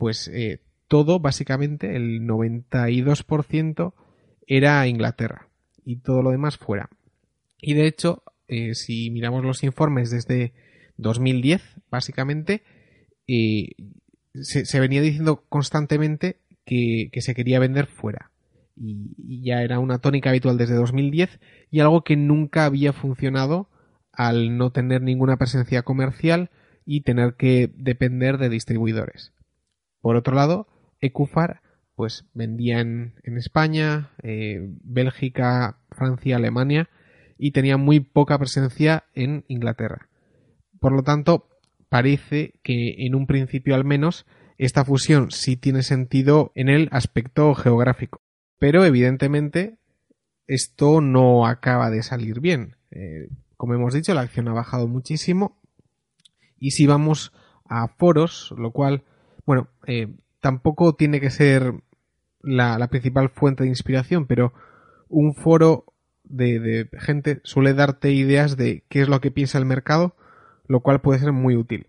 pues 0.02 0.26
eh, 0.26 0.58
todo, 0.88 1.20
básicamente, 1.20 1.94
el 1.94 2.22
92% 2.22 3.94
era 4.49 4.87
Inglaterra 4.88 5.49
y 5.84 6.00
todo 6.00 6.22
lo 6.22 6.32
demás 6.32 6.58
fuera. 6.58 6.90
Y 7.61 7.75
de 7.75 7.87
hecho, 7.87 8.25
eh, 8.49 8.75
si 8.75 9.12
miramos 9.12 9.44
los 9.44 9.62
informes 9.62 10.11
desde 10.11 10.54
2010, 11.02 11.62
básicamente, 11.90 12.62
eh, 13.26 13.71
se, 14.35 14.80
venía 14.80 15.00
diciendo 15.00 15.44
constantemente 15.49 16.40
que, 16.64 17.11
se 17.21 17.35
quería 17.35 17.59
vender 17.59 17.87
fuera. 17.87 18.30
Y, 18.76 19.14
y, 19.18 19.44
ya 19.44 19.62
era 19.62 19.78
una 19.78 19.99
tónica 19.99 20.30
habitual 20.30 20.56
desde 20.56 20.75
2010 20.75 21.40
y 21.71 21.80
algo 21.80 22.02
que 22.04 22.16
nunca 22.16 22.64
había 22.64 22.92
funcionado 22.92 23.68
al 24.12 24.56
no 24.56 24.73
tener 24.73 25.02
ninguna 25.02 25.37
presencia 25.37 25.82
comercial 25.82 26.50
y 26.85 27.02
tener 27.02 27.35
que 27.35 27.71
depender 27.76 28.38
de 28.38 28.49
distribuidores. 28.49 29.32
Por 30.00 30.16
otro 30.16 30.35
lado, 30.35 30.68
Ecufar 31.00 31.61
pues 31.94 32.25
vendía 32.32 32.80
en, 32.80 33.14
España, 33.25 34.11
eh, 34.23 34.59
Bélgica, 34.82 35.78
Francia, 35.90 36.37
Alemania 36.37 36.88
y 37.38 37.52
tenía 37.52 37.76
muy 37.76 38.00
poca 38.00 38.38
presencia 38.38 39.04
en 39.14 39.44
Inglaterra. 39.49 40.09
Por 40.82 40.92
lo 40.92 41.02
tanto, 41.02 41.48
parece 41.88 42.54
que 42.62 43.06
en 43.06 43.14
un 43.14 43.26
principio 43.26 43.74
al 43.74 43.84
menos 43.84 44.26
esta 44.58 44.84
fusión 44.84 45.30
sí 45.30 45.56
tiene 45.56 45.82
sentido 45.82 46.52
en 46.54 46.68
el 46.68 46.88
aspecto 46.90 47.54
geográfico. 47.54 48.20
Pero 48.58 48.84
evidentemente 48.84 49.78
esto 50.46 51.00
no 51.00 51.46
acaba 51.46 51.88
de 51.88 52.02
salir 52.02 52.40
bien. 52.40 52.76
Eh, 52.90 53.28
como 53.56 53.74
hemos 53.74 53.94
dicho, 53.94 54.12
la 54.12 54.22
acción 54.22 54.48
ha 54.48 54.52
bajado 54.52 54.88
muchísimo. 54.88 55.58
Y 56.58 56.72
si 56.72 56.86
vamos 56.86 57.32
a 57.64 57.88
foros, 57.88 58.52
lo 58.58 58.72
cual 58.72 59.04
bueno, 59.46 59.68
eh, 59.86 60.08
tampoco 60.40 60.94
tiene 60.94 61.20
que 61.20 61.30
ser 61.30 61.74
la, 62.42 62.88
principal 62.88 63.30
fuente 63.30 63.62
de 63.62 63.68
inspiración, 63.68 64.26
pero 64.26 64.52
un 65.08 65.34
foro 65.34 65.94
de, 66.24 66.88
gente 66.98 67.40
suele 67.44 67.72
darte 67.72 68.10
ideas 68.10 68.56
de 68.56 68.84
qué 68.88 69.02
es 69.02 69.08
lo 69.08 69.20
que 69.20 69.30
piensa 69.30 69.58
el 69.58 69.64
mercado, 69.64 70.16
lo 70.66 70.81
cual 70.81 71.00
puede 71.00 71.21
ser 71.21 71.33
muy 71.33 71.57
útil. 71.57 71.87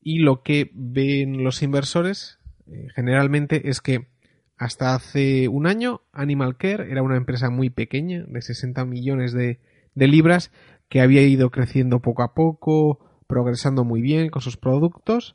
Y 0.00 0.18
lo 0.18 0.42
que 0.42 0.70
ven 0.74 1.44
los 1.44 1.62
inversores 1.62 2.38
eh, 2.66 2.88
generalmente 2.94 3.68
es 3.68 3.80
que 3.80 4.08
hasta 4.56 4.94
hace 4.94 5.48
un 5.48 5.66
año 5.66 6.02
Animal 6.12 6.56
Care 6.56 6.90
era 6.90 7.02
una 7.02 7.16
empresa 7.16 7.50
muy 7.50 7.70
pequeña, 7.70 8.24
de 8.26 8.42
60 8.42 8.84
millones 8.84 9.32
de 9.32 9.58
libras, 9.94 10.52
que 10.88 11.00
había 11.00 11.22
ido 11.22 11.50
creciendo 11.50 12.00
poco 12.00 12.22
a 12.22 12.34
poco, 12.34 12.98
progresando 13.26 13.84
muy 13.84 14.02
bien 14.02 14.28
con 14.28 14.42
sus 14.42 14.56
productos 14.56 15.34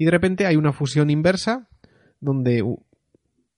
y 0.00 0.06
de 0.06 0.12
repente 0.12 0.46
hay 0.46 0.56
una 0.56 0.72
fusión 0.72 1.10
inversa 1.10 1.68
donde 2.20 2.64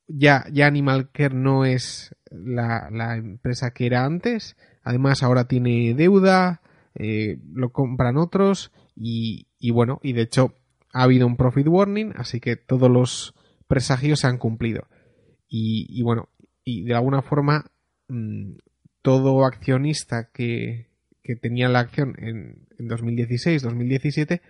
ya, 0.08 0.44
ya 0.52 0.66
Animal 0.66 1.12
Care 1.12 1.36
no 1.36 1.64
es 1.64 2.16
la, 2.32 3.16
empresa 3.16 3.70
que 3.70 3.86
era 3.86 4.04
antes. 4.04 4.56
Además 4.82 5.22
ahora 5.22 5.46
tiene 5.46 5.94
deuda, 5.94 6.61
eh, 6.94 7.38
lo 7.52 7.70
compran 7.70 8.16
otros 8.16 8.72
y, 8.94 9.46
bueno, 9.72 10.00
y 10.02 10.12
de 10.12 10.22
hecho 10.22 10.54
ha 10.92 11.04
habido 11.04 11.26
un 11.26 11.36
profit 11.36 11.66
warning, 11.66 12.12
así 12.16 12.40
que 12.40 12.56
todos 12.56 12.90
los 12.90 13.34
presagios 13.66 14.20
se 14.20 14.26
han 14.26 14.38
cumplido. 14.38 14.86
Y, 15.48 16.00
bueno, 16.02 16.28
y 16.64 16.84
de 16.84 16.94
alguna 16.94 17.22
forma 17.22 17.70
mm, 18.08 18.52
todo 19.02 19.44
accionista 19.44 20.30
que, 20.32 20.88
que 21.22 21.36
tenía 21.36 21.68
la 21.68 21.80
acción 21.80 22.14
en, 22.18 22.66
en 22.78 22.88
2016, 22.88 23.62
2017, 23.62 24.40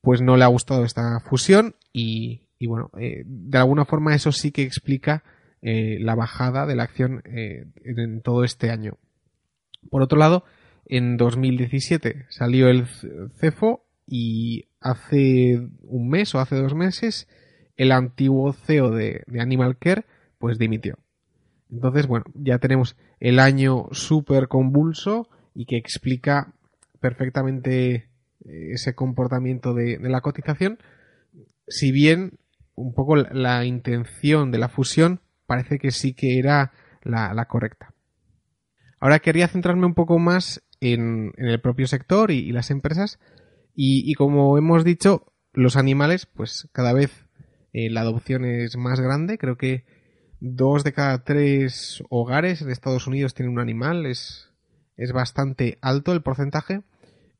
pues 0.00 0.22
no 0.22 0.36
le 0.36 0.44
ha 0.44 0.48
gustado 0.48 0.84
esta 0.84 1.20
fusión 1.20 1.74
y, 1.92 2.42
bueno, 2.66 2.90
eh, 2.98 3.22
de 3.26 3.58
alguna 3.58 3.84
forma 3.84 4.14
eso 4.14 4.32
sí 4.32 4.50
que 4.50 4.62
explica 4.62 5.24
eh, 5.62 5.98
la 6.00 6.14
bajada 6.14 6.66
de 6.66 6.76
la 6.76 6.84
acción 6.84 7.22
eh, 7.26 7.66
en 7.84 8.22
todo 8.22 8.44
este 8.44 8.70
año. 8.70 8.98
Por 9.90 10.02
otro 10.02 10.18
lado, 10.18 10.44
en 10.90 11.16
2017 11.16 12.26
salió 12.28 12.68
el 12.68 12.86
CEFO 13.36 13.86
y 14.06 14.68
hace 14.80 15.68
un 15.82 16.08
mes 16.08 16.34
o 16.34 16.40
hace 16.40 16.56
dos 16.56 16.74
meses 16.74 17.28
el 17.76 17.92
antiguo 17.92 18.52
CEO 18.52 18.90
de, 18.90 19.22
Animal 19.38 19.78
Care 19.78 20.04
pues 20.38 20.58
dimitió. 20.58 20.98
Entonces, 21.70 22.08
bueno, 22.08 22.24
ya 22.34 22.58
tenemos 22.58 22.96
el 23.20 23.38
año 23.38 23.86
súper 23.92 24.48
convulso 24.48 25.28
y 25.54 25.66
que 25.66 25.76
explica 25.76 26.54
perfectamente 26.98 27.94
eh, 28.44 28.72
ese 28.72 28.94
comportamiento 28.94 29.74
de, 29.74 29.98
la 30.00 30.20
cotización, 30.22 30.78
si 31.68 31.92
bien 31.92 32.38
un 32.74 32.94
poco 32.94 33.14
la, 33.14 33.64
intención 33.64 34.50
de 34.50 34.58
la 34.58 34.68
fusión 34.68 35.20
parece 35.46 35.78
que 35.78 35.92
sí 35.92 36.14
que 36.14 36.38
era 36.38 36.72
la, 37.02 37.44
correcta. 37.46 37.94
Ahora 38.98 39.20
quería 39.20 39.46
centrarme 39.46 39.86
un 39.86 39.94
poco 39.94 40.18
más 40.18 40.62
en, 40.80 41.32
el 41.36 41.60
propio 41.60 41.86
sector 41.86 42.30
y, 42.30 42.52
las 42.52 42.70
empresas 42.70 43.18
y, 43.74 44.12
como 44.14 44.58
hemos 44.58 44.84
dicho, 44.84 45.32
los 45.52 45.76
animales, 45.76 46.26
pues 46.26 46.68
cada 46.72 46.92
vez 46.92 47.26
eh, 47.72 47.88
la 47.88 48.02
adopción 48.02 48.44
es 48.44 48.76
más 48.76 49.00
grande. 49.00 49.38
Creo 49.38 49.56
que 49.56 49.84
dos 50.40 50.84
de 50.84 50.92
cada 50.92 51.24
tres 51.24 52.02
hogares 52.10 52.60
en 52.60 52.70
Estados 52.70 53.06
Unidos 53.06 53.32
tienen 53.32 53.52
un 53.52 53.60
animal. 53.60 54.04
Es, 54.06 54.50
es 54.96 55.12
bastante 55.12 55.78
alto 55.80 56.12
el 56.12 56.22
porcentaje. 56.22 56.82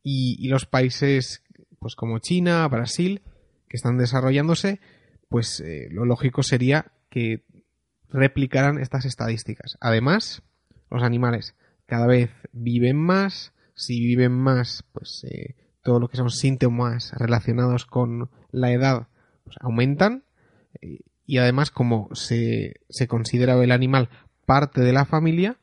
Y, 0.02 0.48
los 0.48 0.64
países, 0.64 1.42
pues 1.78 1.94
como 1.94 2.20
China, 2.20 2.66
Brasil, 2.68 3.20
que 3.68 3.76
están 3.76 3.98
desarrollándose, 3.98 4.80
pues 5.28 5.60
eh, 5.60 5.88
lo 5.90 6.06
lógico 6.06 6.42
sería 6.42 6.92
que 7.10 7.44
replicaran 8.08 8.78
estas 8.78 9.04
estadísticas. 9.04 9.76
Además, 9.80 10.42
los 10.90 11.02
animales 11.02 11.54
cada 11.90 12.06
vez 12.06 12.30
viven 12.52 12.96
más. 12.96 13.52
Si 13.74 14.00
viven 14.00 14.32
más, 14.32 14.84
pues 14.92 15.24
eh, 15.24 15.56
todo 15.82 16.00
lo 16.00 16.08
que 16.08 16.16
son 16.16 16.30
síntomas 16.30 17.12
relacionados 17.18 17.84
con 17.84 18.30
la 18.50 18.72
edad 18.72 19.08
pues, 19.44 19.56
aumentan 19.60 20.24
y 21.26 21.38
además 21.38 21.70
como 21.70 22.08
se, 22.12 22.74
se, 22.88 23.06
considera 23.06 23.62
el 23.62 23.72
animal 23.72 24.08
parte 24.46 24.80
de 24.80 24.92
la 24.92 25.04
familia, 25.04 25.58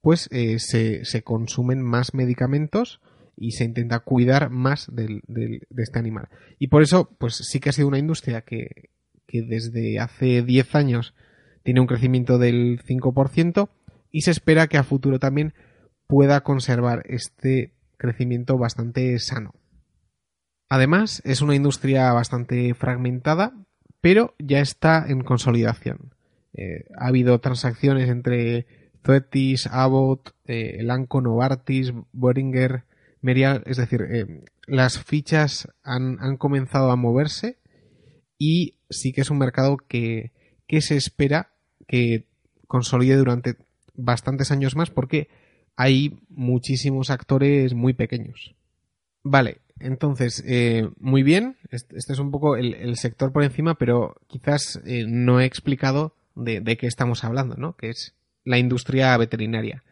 pues 0.00 0.28
eh, 0.32 0.58
se, 0.58 1.04
se, 1.04 1.22
consumen 1.22 1.82
más 1.82 2.14
medicamentos 2.14 3.00
y 3.36 3.52
se 3.52 3.64
intenta 3.64 4.00
cuidar 4.00 4.50
más 4.50 4.88
del, 4.92 5.22
de 5.26 5.60
este 5.76 5.98
animal. 5.98 6.28
Y 6.58 6.68
por 6.68 6.82
eso, 6.82 7.10
pues 7.18 7.36
sí 7.36 7.60
que 7.60 7.70
ha 7.70 7.72
sido 7.72 7.88
una 7.88 7.98
industria 7.98 8.42
que, 8.42 8.90
que 9.26 9.42
desde 9.42 9.98
hace 9.98 10.42
10 10.42 10.74
años 10.74 11.14
tiene 11.62 11.80
un 11.80 11.86
crecimiento 11.86 12.38
del 12.38 12.82
5% 12.82 13.68
y 14.10 14.22
se 14.22 14.30
espera 14.30 14.66
que 14.66 14.78
a 14.78 14.84
futuro 14.84 15.18
también 15.18 15.54
pueda 16.06 16.40
conservar 16.42 17.04
este 17.06 17.72
crecimiento 17.96 18.58
bastante 18.58 19.18
sano. 19.18 19.54
Además, 20.68 21.20
es 21.24 21.42
una 21.42 21.54
industria 21.54 22.12
bastante 22.12 22.74
fragmentada, 22.74 23.54
pero 24.00 24.34
ya 24.38 24.60
está 24.60 25.04
en 25.08 25.22
consolidación. 25.22 26.14
Eh, 26.52 26.84
ha 26.98 27.08
habido 27.08 27.38
transacciones 27.40 28.08
entre 28.08 28.66
Zoetis, 29.04 29.66
Abbott, 29.66 30.34
eh, 30.46 30.76
Elanco, 30.78 31.20
Novartis, 31.20 31.92
Boehringer, 32.12 32.84
Merial, 33.20 33.62
es 33.66 33.76
decir, 33.76 34.02
eh, 34.10 34.44
las 34.66 35.02
fichas 35.02 35.68
han, 35.82 36.18
han, 36.20 36.36
comenzado 36.36 36.90
a 36.90 36.96
moverse 36.96 37.58
y 38.38 38.78
sí 38.88 39.12
que 39.12 39.20
es 39.20 39.30
un 39.30 39.38
mercado 39.38 39.76
que, 39.76 40.32
que 40.66 40.80
se 40.80 40.96
espera 40.96 41.52
que 41.86 42.26
consolide 42.66 43.16
durante 43.16 43.56
bastantes 44.04 44.50
años 44.50 44.76
más 44.76 44.90
porque 44.90 45.28
hay 45.76 46.18
muchísimos 46.28 47.10
actores 47.10 47.74
muy 47.74 47.92
pequeños. 47.94 48.54
Vale, 49.22 49.58
entonces, 49.78 50.44
eh, 50.46 50.88
muy 50.98 51.22
bien, 51.22 51.56
este, 51.70 51.96
es 51.96 52.18
un 52.18 52.30
poco 52.30 52.56
el, 52.56 52.96
sector 52.96 53.32
por 53.32 53.42
encima, 53.42 53.76
pero 53.76 54.14
quizás 54.26 54.80
eh, 54.84 55.04
no 55.06 55.40
he 55.40 55.46
explicado 55.46 56.14
de, 56.34 56.76
qué 56.76 56.86
estamos 56.86 57.24
hablando, 57.24 57.56
¿no? 57.56 57.76
Que 57.76 57.90
es 57.90 58.14
la 58.44 58.58
industria 58.58 59.16
veterinaria. 59.16 59.82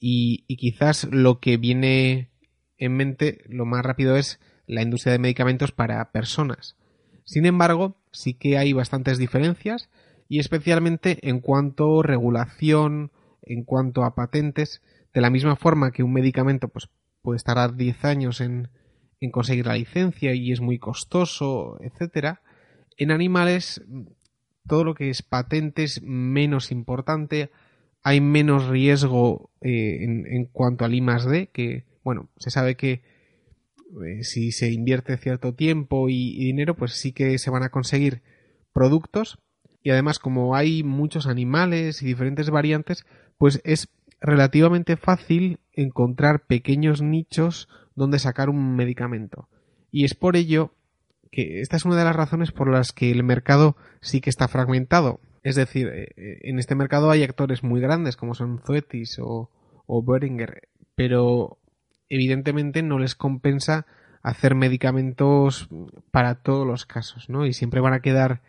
Y, 0.00 0.44
y, 0.48 0.56
quizás 0.56 1.04
lo 1.10 1.40
que 1.40 1.58
viene 1.58 2.30
en 2.78 2.96
mente 2.96 3.42
lo 3.46 3.66
más 3.66 3.84
rápido 3.84 4.16
es 4.16 4.40
la 4.66 4.82
industria 4.82 5.12
de 5.12 5.18
medicamentos 5.18 5.72
para 5.72 6.10
personas. 6.10 6.76
Sin 7.24 7.44
embargo, 7.44 7.96
sí 8.12 8.34
que 8.34 8.56
hay 8.56 8.72
bastantes 8.72 9.18
diferencias 9.18 9.90
y 10.28 10.38
especialmente 10.38 11.18
en 11.28 11.40
cuanto 11.40 12.00
a 12.00 12.02
regulación, 12.02 13.10
en 13.52 13.64
cuanto 13.64 14.04
a 14.04 14.14
patentes, 14.14 14.82
de 15.12 15.20
la 15.20 15.30
misma 15.30 15.56
forma 15.56 15.92
que 15.92 16.02
un 16.02 16.12
medicamento 16.12 16.68
pues, 16.68 16.88
puede 17.22 17.40
a 17.44 17.68
10 17.68 18.04
años 18.04 18.40
en, 18.40 18.68
en 19.20 19.30
conseguir 19.30 19.66
la 19.66 19.74
licencia 19.74 20.34
y 20.34 20.52
es 20.52 20.60
muy 20.60 20.78
costoso, 20.78 21.78
etcétera, 21.82 22.42
en 22.96 23.10
animales 23.10 23.82
todo 24.66 24.84
lo 24.84 24.94
que 24.94 25.10
es 25.10 25.22
patente 25.22 25.82
es 25.82 26.02
menos 26.02 26.70
importante, 26.70 27.50
hay 28.02 28.20
menos 28.20 28.68
riesgo 28.68 29.50
eh, 29.60 29.98
en, 30.02 30.44
cuanto 30.46 30.84
al 30.84 30.94
I 30.94 31.00
D, 31.00 31.50
que, 31.52 31.84
bueno, 32.02 32.30
se 32.38 32.50
sabe 32.50 32.76
que 32.76 33.02
eh, 34.06 34.22
si 34.22 34.52
se 34.52 34.70
invierte 34.70 35.16
cierto 35.16 35.54
tiempo 35.54 36.08
y, 36.08 36.44
dinero, 36.44 36.76
pues 36.76 36.92
sí 36.92 37.12
que 37.12 37.38
se 37.38 37.50
van 37.50 37.62
a 37.62 37.70
conseguir 37.70 38.22
productos. 38.72 39.38
Y 39.82 39.90
además, 39.90 40.18
como 40.18 40.54
hay 40.54 40.82
muchos 40.82 41.26
animales 41.26 42.02
y 42.02 42.06
diferentes 42.06 42.50
variantes, 42.50 43.06
pues 43.40 43.62
es 43.64 43.88
relativamente 44.20 44.98
fácil 44.98 45.60
encontrar 45.72 46.44
pequeños 46.44 47.00
nichos 47.00 47.70
donde 47.94 48.18
sacar 48.18 48.50
un 48.50 48.76
medicamento. 48.76 49.48
Y 49.90 50.04
es 50.04 50.14
por 50.14 50.36
ello 50.36 50.74
que 51.32 51.62
esta 51.62 51.78
es 51.78 51.86
una 51.86 51.96
de 51.96 52.04
las 52.04 52.14
razones 52.14 52.52
por 52.52 52.70
las 52.70 52.92
que 52.92 53.10
el 53.10 53.24
mercado 53.24 53.76
sí 54.02 54.20
que 54.20 54.28
está 54.28 54.46
fragmentado. 54.46 55.20
Es 55.42 55.56
decir, 55.56 55.88
eh, 55.88 56.12
eh, 56.18 56.40
en 56.42 56.58
este 56.58 56.74
mercado 56.74 57.10
hay 57.10 57.22
actores 57.22 57.62
muy 57.62 57.80
grandes 57.80 58.14
como 58.14 58.34
son 58.34 58.60
Zoetis 58.60 59.18
o, 59.20 59.48
o 59.86 60.02
Boehringer, 60.02 60.68
pero 60.94 61.56
evidentemente 62.10 62.82
no 62.82 62.98
les 62.98 63.14
compensa 63.14 63.86
hacer 64.22 64.54
medicamentos 64.54 65.70
para 66.10 66.42
todos 66.42 66.66
los 66.66 66.84
casos, 66.84 67.30
¿no? 67.30 67.46
Y 67.46 67.54
siempre 67.54 67.80
van 67.80 67.94
a 67.94 68.02
quedar 68.02 68.42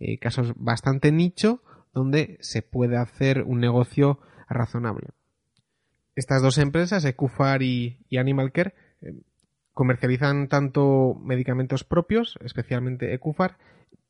eh, 0.00 0.16
casos 0.18 0.54
bastante 0.56 1.12
nicho 1.12 1.62
donde 1.92 2.38
se 2.40 2.62
puede 2.62 2.96
hacer 2.96 3.42
un 3.42 3.60
negocio 3.60 4.20
razonable. 4.48 5.08
Estas 6.18 6.42
dos 6.42 6.58
empresas, 6.58 7.04
Ecufar 7.04 7.62
y, 7.62 7.98
Animal 8.18 8.50
Care, 8.50 8.74
eh, 9.02 9.14
comercializan 9.72 10.48
tanto 10.48 11.14
medicamentos 11.22 11.84
propios, 11.84 12.38
especialmente 12.42 13.14
Ecufar, 13.14 13.56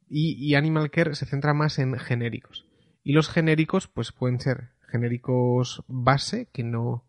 y, 0.08 0.54
Animal 0.54 0.90
Care 0.90 1.14
se 1.14 1.26
centra 1.26 1.52
más 1.52 1.78
en 1.78 1.98
genéricos. 1.98 2.66
Y 3.04 3.12
los 3.12 3.28
genéricos, 3.28 3.88
pues 3.88 4.12
pueden 4.12 4.40
ser 4.40 4.70
genéricos 4.90 5.84
base, 5.86 6.48
que 6.50 6.64
no, 6.64 7.04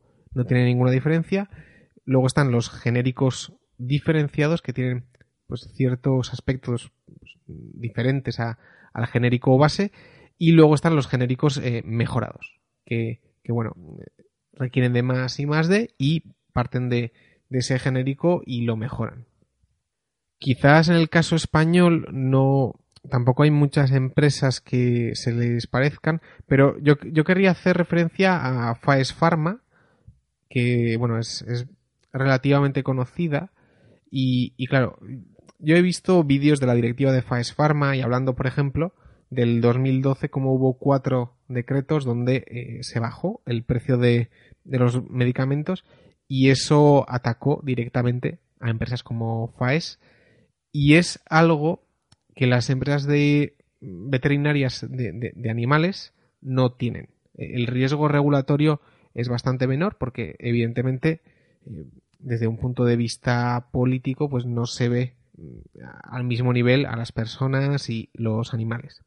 tienen 0.48 0.66
ninguna 0.66 0.92
diferencia. 0.92 1.50
Luego 2.04 2.28
están 2.28 2.52
los 2.52 2.70
genéricos 2.70 3.54
diferenciados, 3.78 4.62
que 4.62 4.74
tienen 4.74 5.06
pues 5.48 5.72
ciertos 5.76 6.34
aspectos 6.34 6.92
pues, 7.06 7.38
diferentes 7.48 8.42
al 8.42 9.08
genérico 9.08 9.58
base. 9.58 9.94
Y 10.38 10.52
luego 10.52 10.76
están 10.76 10.96
los 10.96 11.08
genéricos 11.08 11.58
eh, 11.58 11.84
mejorados, 11.86 12.59
que, 12.90 13.52
bueno, 13.52 13.76
requieren 14.54 14.94
de 14.94 15.04
más 15.04 15.40
y 15.40 15.46
más 15.46 15.68
de 15.68 15.94
y 15.98 16.24
parten 16.54 16.90
de, 16.90 17.14
ese 17.52 17.80
genérico 17.80 18.42
y 18.46 18.62
lo 18.62 18.76
mejoran. 18.76 19.26
Quizás 20.38 20.90
en 20.90 20.96
el 20.96 21.10
caso 21.10 21.36
español 21.36 22.08
no 22.12 22.76
tampoco 23.10 23.44
hay 23.44 23.52
muchas 23.52 23.92
empresas 23.92 24.62
que 24.62 25.12
se 25.16 25.32
les 25.32 25.68
parezcan, 25.68 26.22
pero 26.48 26.78
yo, 26.80 26.96
yo 27.12 27.24
querría 27.24 27.52
hacer 27.52 27.78
referencia 27.78 28.70
a 28.70 28.76
Faes 28.76 29.14
Pharma, 29.14 29.62
que 30.50 30.96
bueno, 30.98 31.18
es, 31.18 31.44
relativamente 32.12 32.84
conocida 32.84 33.52
y, 34.12 34.54
y, 34.58 34.68
claro, 34.68 35.00
yo 35.60 35.76
he 35.76 35.82
visto 35.82 36.24
vídeos 36.24 36.60
de 36.60 36.68
la 36.68 36.76
directiva 36.76 37.12
de 37.12 37.22
Faes 37.22 37.54
Pharma 37.54 37.96
y 37.96 38.02
hablando, 38.02 38.36
por 38.36 38.48
ejemplo, 38.48 38.94
del 39.30 39.62
2012 39.62 40.30
como 40.30 40.54
hubo 40.54 40.78
cuatro 40.78 41.39
decretos 41.50 42.06
donde 42.06 42.46
eh, 42.48 42.80
se 42.82 43.00
bajó 43.00 43.42
el 43.46 43.64
precio 43.64 43.98
de, 43.98 44.30
de 44.64 44.80
los 44.80 45.04
medicamentos 45.10 45.84
y 46.28 46.50
eso 46.50 47.06
atacó 47.10 47.62
directamente 47.64 48.40
a 48.60 48.70
empresas 48.70 49.04
como 49.04 49.54
FAES 49.58 50.00
y 50.72 50.96
es 50.96 51.20
algo 51.30 51.84
que 52.36 52.48
las 52.48 52.70
empresas 52.70 53.06
de 53.06 53.58
veterinarias 53.82 54.86
de, 54.90 55.34
animales 55.50 56.14
no 56.42 56.72
tienen. 56.74 57.10
El 57.36 57.68
riesgo 57.68 58.08
regulatorio 58.08 58.82
es 59.14 59.30
bastante 59.30 59.68
menor 59.68 59.98
porque 59.98 60.36
evidentemente 60.40 61.22
eh, 61.66 61.86
desde 62.20 62.48
un 62.48 62.58
punto 62.58 62.86
de 62.86 62.96
vista 62.96 63.70
político 63.72 64.30
pues 64.30 64.46
no 64.46 64.66
se 64.66 64.90
ve 64.90 65.16
mm, 65.38 65.82
al 66.04 66.24
mismo 66.24 66.54
nivel 66.54 66.86
a 66.86 66.96
las 66.96 67.12
personas 67.12 67.90
y 67.90 68.10
los 68.14 68.54
animales. 68.54 69.04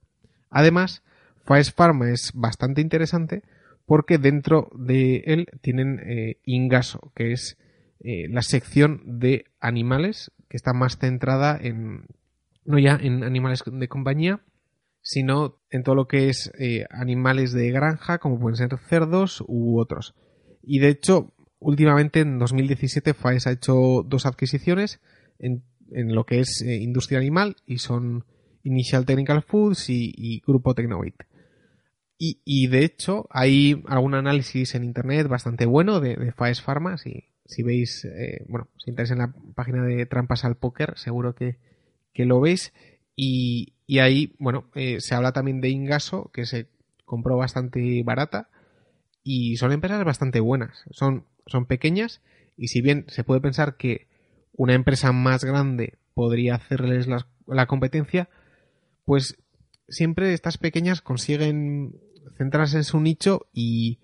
Además, 0.50 1.02
Faes 1.44 1.72
Pharma 1.72 2.10
es 2.10 2.30
bastante 2.34 2.80
interesante 2.80 3.42
porque 3.86 4.18
dentro 4.18 4.70
de 4.74 5.22
él 5.26 5.48
tienen 5.60 6.00
eh, 6.00 6.38
Ingaso, 6.44 7.12
que 7.14 7.32
es 7.32 7.58
eh, 8.00 8.28
la 8.28 8.42
sección 8.42 9.02
de 9.04 9.46
animales 9.60 10.30
que 10.48 10.56
está 10.56 10.72
más 10.72 10.98
centrada 10.98 11.58
en 11.60 12.06
no 12.64 12.78
ya 12.78 12.96
en 13.00 13.24
animales 13.24 13.62
de 13.66 13.88
compañía, 13.88 14.40
sino 15.00 15.58
en 15.70 15.82
todo 15.82 15.96
lo 15.96 16.06
que 16.06 16.28
es 16.28 16.52
eh, 16.58 16.86
animales 16.90 17.52
de 17.52 17.70
granja, 17.72 18.18
como 18.18 18.38
pueden 18.38 18.56
ser 18.56 18.78
cerdos 18.78 19.42
u 19.48 19.80
otros. 19.80 20.14
Y 20.62 20.78
de 20.78 20.88
hecho, 20.88 21.34
últimamente 21.58 22.20
en 22.20 22.38
2017 22.38 23.14
FAES 23.14 23.46
ha 23.48 23.52
hecho 23.52 24.04
dos 24.06 24.26
adquisiciones 24.26 25.00
en, 25.40 25.64
lo 25.90 26.24
que 26.24 26.38
es 26.40 26.62
industria 26.62 27.18
animal 27.18 27.56
y 27.66 27.78
son 27.78 28.24
Initial 28.62 29.04
Technical 29.04 29.42
Foods 29.42 29.90
y, 29.90 30.40
Grupo 30.46 30.74
Tecnovit. 30.74 31.16
Y, 32.24 32.68
de 32.68 32.84
hecho 32.84 33.26
hay 33.30 33.82
algún 33.88 34.14
análisis 34.14 34.76
en 34.76 34.84
internet 34.84 35.26
bastante 35.26 35.66
bueno 35.66 35.98
de, 35.98 36.30
FAES 36.30 36.62
Pharma. 36.62 36.96
Si, 36.96 37.24
si 37.46 37.64
veis, 37.64 38.04
eh, 38.04 38.44
bueno, 38.48 38.68
si 38.78 38.90
entráis 38.90 39.10
en 39.10 39.18
la 39.18 39.34
página 39.56 39.82
de 39.82 40.06
Trampas 40.06 40.44
al 40.44 40.56
Póker, 40.56 40.96
seguro 40.96 41.34
que, 41.34 41.58
que 42.14 42.24
lo 42.24 42.40
veis. 42.40 42.72
Y, 43.16 43.74
y 43.88 43.98
ahí, 43.98 44.36
bueno, 44.38 44.70
eh, 44.76 45.00
se 45.00 45.16
habla 45.16 45.32
también 45.32 45.60
de 45.60 45.70
Ingaso, 45.70 46.30
que 46.32 46.46
se 46.46 46.68
compró 47.04 47.36
bastante 47.36 48.02
barata. 48.04 48.50
Y 49.24 49.56
son 49.56 49.72
empresas 49.72 50.04
bastante 50.04 50.38
buenas. 50.38 50.84
Son, 50.92 51.26
son 51.46 51.66
pequeñas. 51.66 52.22
Y 52.56 52.68
si 52.68 52.82
bien 52.82 53.04
se 53.08 53.24
puede 53.24 53.40
pensar 53.40 53.76
que 53.76 54.06
una 54.52 54.74
empresa 54.74 55.10
más 55.10 55.42
grande 55.42 55.98
podría 56.14 56.54
hacerles 56.54 57.08
la, 57.08 57.66
competencia, 57.66 58.28
pues 59.04 59.38
siempre 59.88 60.34
estas 60.34 60.58
pequeñas 60.58 61.00
consiguen 61.00 62.00
centrarse 62.36 62.78
en 62.78 62.84
su 62.84 63.00
nicho 63.00 63.46
y, 63.52 63.98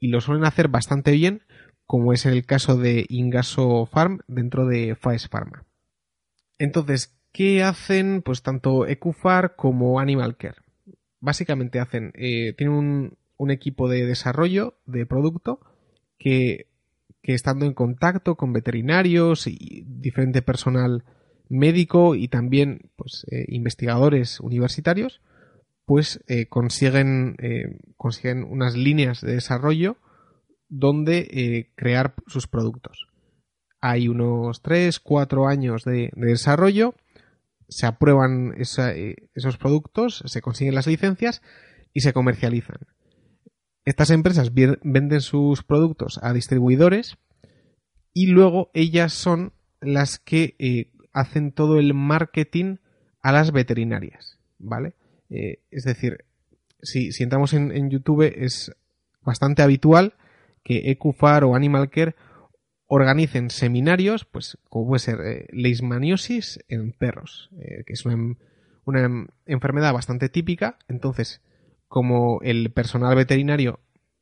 lo 0.00 0.20
suelen 0.20 0.44
hacer 0.44 0.68
bastante 0.68 1.12
bien, 1.12 1.42
como 1.86 2.12
es 2.12 2.26
el 2.26 2.44
caso 2.44 2.76
de 2.76 3.06
Ingaso 3.08 3.86
Farm 3.86 4.20
dentro 4.28 4.66
de 4.66 4.96
Faes 4.96 5.28
Pharma. 5.28 5.64
Entonces, 6.58 7.14
¿Qué 7.34 7.64
hacen 7.64 8.22
pues 8.22 8.42
tanto 8.42 8.86
Ecufar 8.86 9.56
como 9.56 9.98
Animal 9.98 10.36
Care? 10.36 10.54
Básicamente 11.18 11.80
hacen, 11.80 12.12
eh, 12.14 12.54
tienen 12.56 13.16
un, 13.38 13.50
equipo 13.50 13.88
de 13.88 14.06
desarrollo 14.06 14.78
de 14.86 15.04
producto 15.04 15.58
que, 16.16 16.68
estando 17.24 17.66
en 17.66 17.74
contacto 17.74 18.36
con 18.36 18.52
veterinarios 18.52 19.48
y 19.48 19.84
diferente 19.84 20.42
personal 20.42 21.02
médico 21.48 22.14
y 22.14 22.28
también 22.28 22.92
pues, 22.94 23.26
eh, 23.32 23.46
investigadores 23.48 24.38
universitarios, 24.38 25.20
pues 25.84 26.22
eh, 26.28 26.46
consiguen, 26.46 27.36
consiguen 27.96 28.44
unas 28.44 28.74
líneas 28.74 29.20
de 29.20 29.34
desarrollo 29.34 29.98
donde 30.68 31.70
crear 31.76 32.14
sus 32.26 32.46
productos. 32.46 33.08
Hay 33.80 34.08
unos 34.08 34.62
3, 34.62 34.98
4 34.98 35.46
años 35.46 35.84
de 35.84 36.10
desarrollo 36.14 36.94
se 37.68 37.86
aprueban 37.86 38.54
eh, 38.56 39.16
esos 39.34 39.56
productos, 39.56 40.22
se 40.26 40.40
consiguen 40.40 40.74
las 40.74 40.86
licencias 40.86 41.42
y 41.92 42.00
se 42.00 42.12
comercializan. 42.12 42.78
Estas 43.84 44.10
empresas 44.10 44.52
venden 44.54 45.20
sus 45.20 45.62
productos 45.62 46.18
a 46.22 46.32
distribuidores 46.32 47.18
y 48.12 48.26
luego 48.26 48.70
ellas 48.74 49.12
son 49.12 49.52
las 49.80 50.18
que 50.18 50.56
eh, 50.58 50.92
hacen 51.12 51.52
todo 51.52 51.78
el 51.78 51.94
marketing 51.94 52.76
a 53.22 53.32
las 53.32 53.52
veterinarias, 53.52 54.38
¿vale? 54.58 54.94
Eh, 55.34 55.58
es 55.70 55.84
decir, 55.84 56.24
si, 56.80 57.12
si 57.12 57.22
entramos 57.24 57.52
en, 57.54 57.72
en, 57.72 57.90
YouTube 57.90 58.22
es 58.22 58.72
bastante 59.22 59.62
habitual 59.62 60.14
que 60.62 60.90
Ecufar 60.90 61.42
o 61.44 61.56
Animal 61.56 61.90
Care 61.90 62.14
organicen 62.86 63.50
seminarios, 63.50 64.24
pues 64.24 64.58
como 64.68 64.86
puede 64.88 65.00
ser 65.00 65.20
eh, 65.24 65.46
leishmaniosis 65.50 66.60
en 66.68 66.92
perros, 66.92 67.50
eh, 67.58 67.82
que 67.84 67.94
es 67.94 68.04
una, 68.04 68.36
una, 68.84 69.26
enfermedad 69.46 69.92
bastante 69.92 70.28
típica. 70.28 70.78
Entonces, 70.88 71.40
como 71.88 72.40
el 72.42 72.70
personal 72.70 73.16
veterinario 73.16 73.80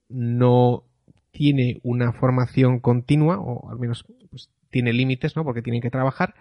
no 0.08 0.84
tiene 1.30 1.80
una 1.82 2.12
formación 2.12 2.80
continua, 2.80 3.38
o 3.38 3.70
al 3.70 3.78
menos 3.78 4.04
pues, 4.30 4.50
tiene 4.70 4.92
límites, 4.92 5.36
¿no? 5.36 5.44
Porque 5.44 5.62
tienen 5.62 5.82
que 5.82 5.90
trabajar, 5.90 6.34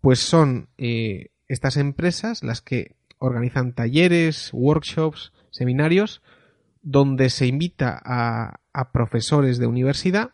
pues 0.00 0.18
son 0.18 0.68
eh, 0.78 1.30
estas 1.48 1.76
empresas 1.76 2.42
las 2.42 2.60
que 2.60 2.96
organizan 3.22 3.72
talleres, 3.72 4.50
workshops, 4.52 5.32
seminarios, 5.50 6.22
donde 6.82 7.30
se 7.30 7.46
invita 7.46 8.00
a, 8.04 8.58
profesores 8.92 9.58
de 9.58 9.66
universidad 9.66 10.32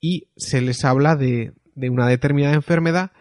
y 0.00 0.28
se 0.36 0.60
les 0.60 0.84
habla 0.84 1.14
de, 1.14 1.52
una 1.76 2.08
determinada 2.08 2.54
enfermedad 2.54 3.12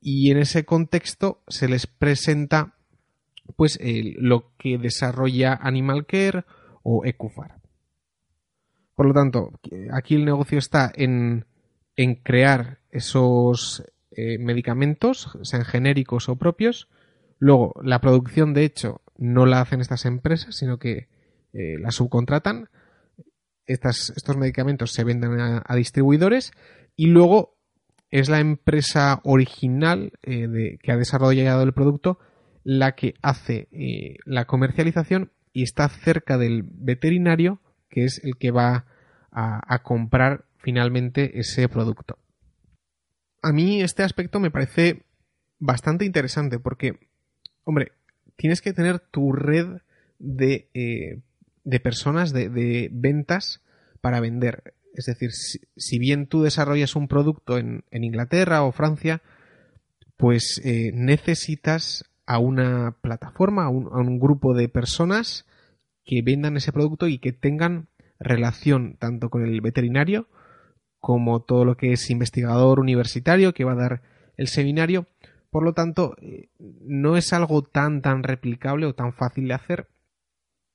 y 0.00 0.30
en 0.30 0.38
ese 0.38 0.64
contexto 0.64 1.42
se 1.48 1.68
les 1.68 1.86
presenta 1.86 2.74
pues 3.56 3.78
lo 4.18 4.52
que 4.58 4.78
desarrolla 4.78 5.54
Animal 5.54 6.06
Care 6.06 6.44
o 6.82 7.04
Ecufar. 7.04 7.60
Por 8.94 9.06
lo 9.06 9.14
tanto, 9.14 9.52
aquí 9.92 10.16
el 10.16 10.24
negocio 10.24 10.58
está 10.58 10.92
en, 10.94 11.46
en 11.96 12.16
crear 12.16 12.78
esos 12.90 13.84
eh, 14.10 14.38
medicamentos, 14.38 15.38
sean 15.42 15.64
genéricos 15.64 16.28
o 16.28 16.36
propios. 16.36 16.88
Luego, 17.44 17.74
la 17.82 18.00
producción, 18.00 18.54
de 18.54 18.64
hecho, 18.64 19.02
no 19.18 19.44
la 19.44 19.60
hacen 19.60 19.82
estas 19.82 20.06
empresas, 20.06 20.56
sino 20.56 20.78
que 20.78 21.08
eh, 21.52 21.78
la 21.78 21.90
subcontratan 21.90 22.70
estos 23.66 24.36
medicamentos 24.36 24.92
se 24.92 25.04
venden 25.04 25.38
a, 25.40 25.74
distribuidores 25.76 26.52
y 26.96 27.06
luego 27.06 27.58
es 28.10 28.30
la 28.30 28.40
empresa 28.40 29.20
original 29.24 30.12
eh, 30.22 30.78
que 30.82 30.92
ha 30.92 30.96
desarrollado 30.96 31.62
el 31.62 31.72
producto 31.72 32.18
la 32.62 32.94
que 32.94 33.14
hace 33.22 33.68
eh, 33.72 34.16
la 34.24 34.46
comercialización 34.46 35.32
y 35.52 35.64
está 35.64 35.88
cerca 35.88 36.38
del 36.38 36.62
veterinario 36.62 37.60
que 37.90 38.04
es 38.04 38.22
el 38.24 38.36
que 38.38 38.50
va 38.52 38.86
a, 39.30 39.82
comprar 39.82 40.46
finalmente 40.58 41.40
ese 41.40 41.68
producto. 41.68 42.18
A 43.42 43.52
mí 43.52 43.82
este 43.82 44.02
aspecto 44.02 44.40
me 44.40 44.50
parece 44.50 45.04
bastante 45.58 46.04
interesante 46.04 46.58
porque, 46.58 46.98
hombre, 47.64 47.92
tienes 48.36 48.62
que 48.62 48.72
tener 48.72 49.00
tu 49.00 49.32
red 49.32 49.80
de 50.18 50.68
eh, 50.74 51.22
de 51.64 51.80
personas 51.80 52.32
de, 52.32 52.90
ventas 52.92 53.62
para 54.00 54.20
vender. 54.20 54.74
Es 54.94 55.06
decir, 55.06 55.30
si, 55.32 55.98
bien 55.98 56.26
tú 56.26 56.42
desarrollas 56.42 56.94
un 56.94 57.08
producto 57.08 57.58
en, 57.58 57.82
Inglaterra 57.90 58.62
o 58.62 58.72
Francia, 58.72 59.22
pues 60.16 60.60
eh, 60.64 60.92
necesitas 60.94 62.04
a 62.26 62.38
una 62.38 62.96
plataforma, 63.00 63.64
a 63.64 63.68
un, 63.70 64.18
grupo 64.20 64.54
de 64.54 64.68
personas 64.68 65.46
que 66.04 66.22
vendan 66.22 66.56
ese 66.56 66.72
producto 66.72 67.08
y 67.08 67.18
que 67.18 67.32
tengan 67.32 67.88
relación 68.20 68.96
tanto 68.98 69.30
con 69.30 69.44
el 69.44 69.60
veterinario 69.60 70.28
como 71.00 71.42
todo 71.42 71.64
lo 71.64 71.76
que 71.76 71.92
es 71.92 72.08
investigador 72.08 72.80
universitario 72.80 73.52
que 73.52 73.64
va 73.64 73.72
a 73.72 73.76
dar 73.76 74.02
el 74.36 74.48
seminario. 74.48 75.06
Por 75.54 75.62
lo 75.62 75.72
tanto, 75.72 76.16
eh, 76.20 76.48
no 76.58 77.16
es 77.16 77.32
algo 77.32 77.62
tan 77.62 78.02
tan 78.02 78.24
replicable 78.24 78.86
o 78.86 78.94
tan 78.96 79.12
fácil 79.12 79.46
de 79.46 79.54
hacer 79.54 79.88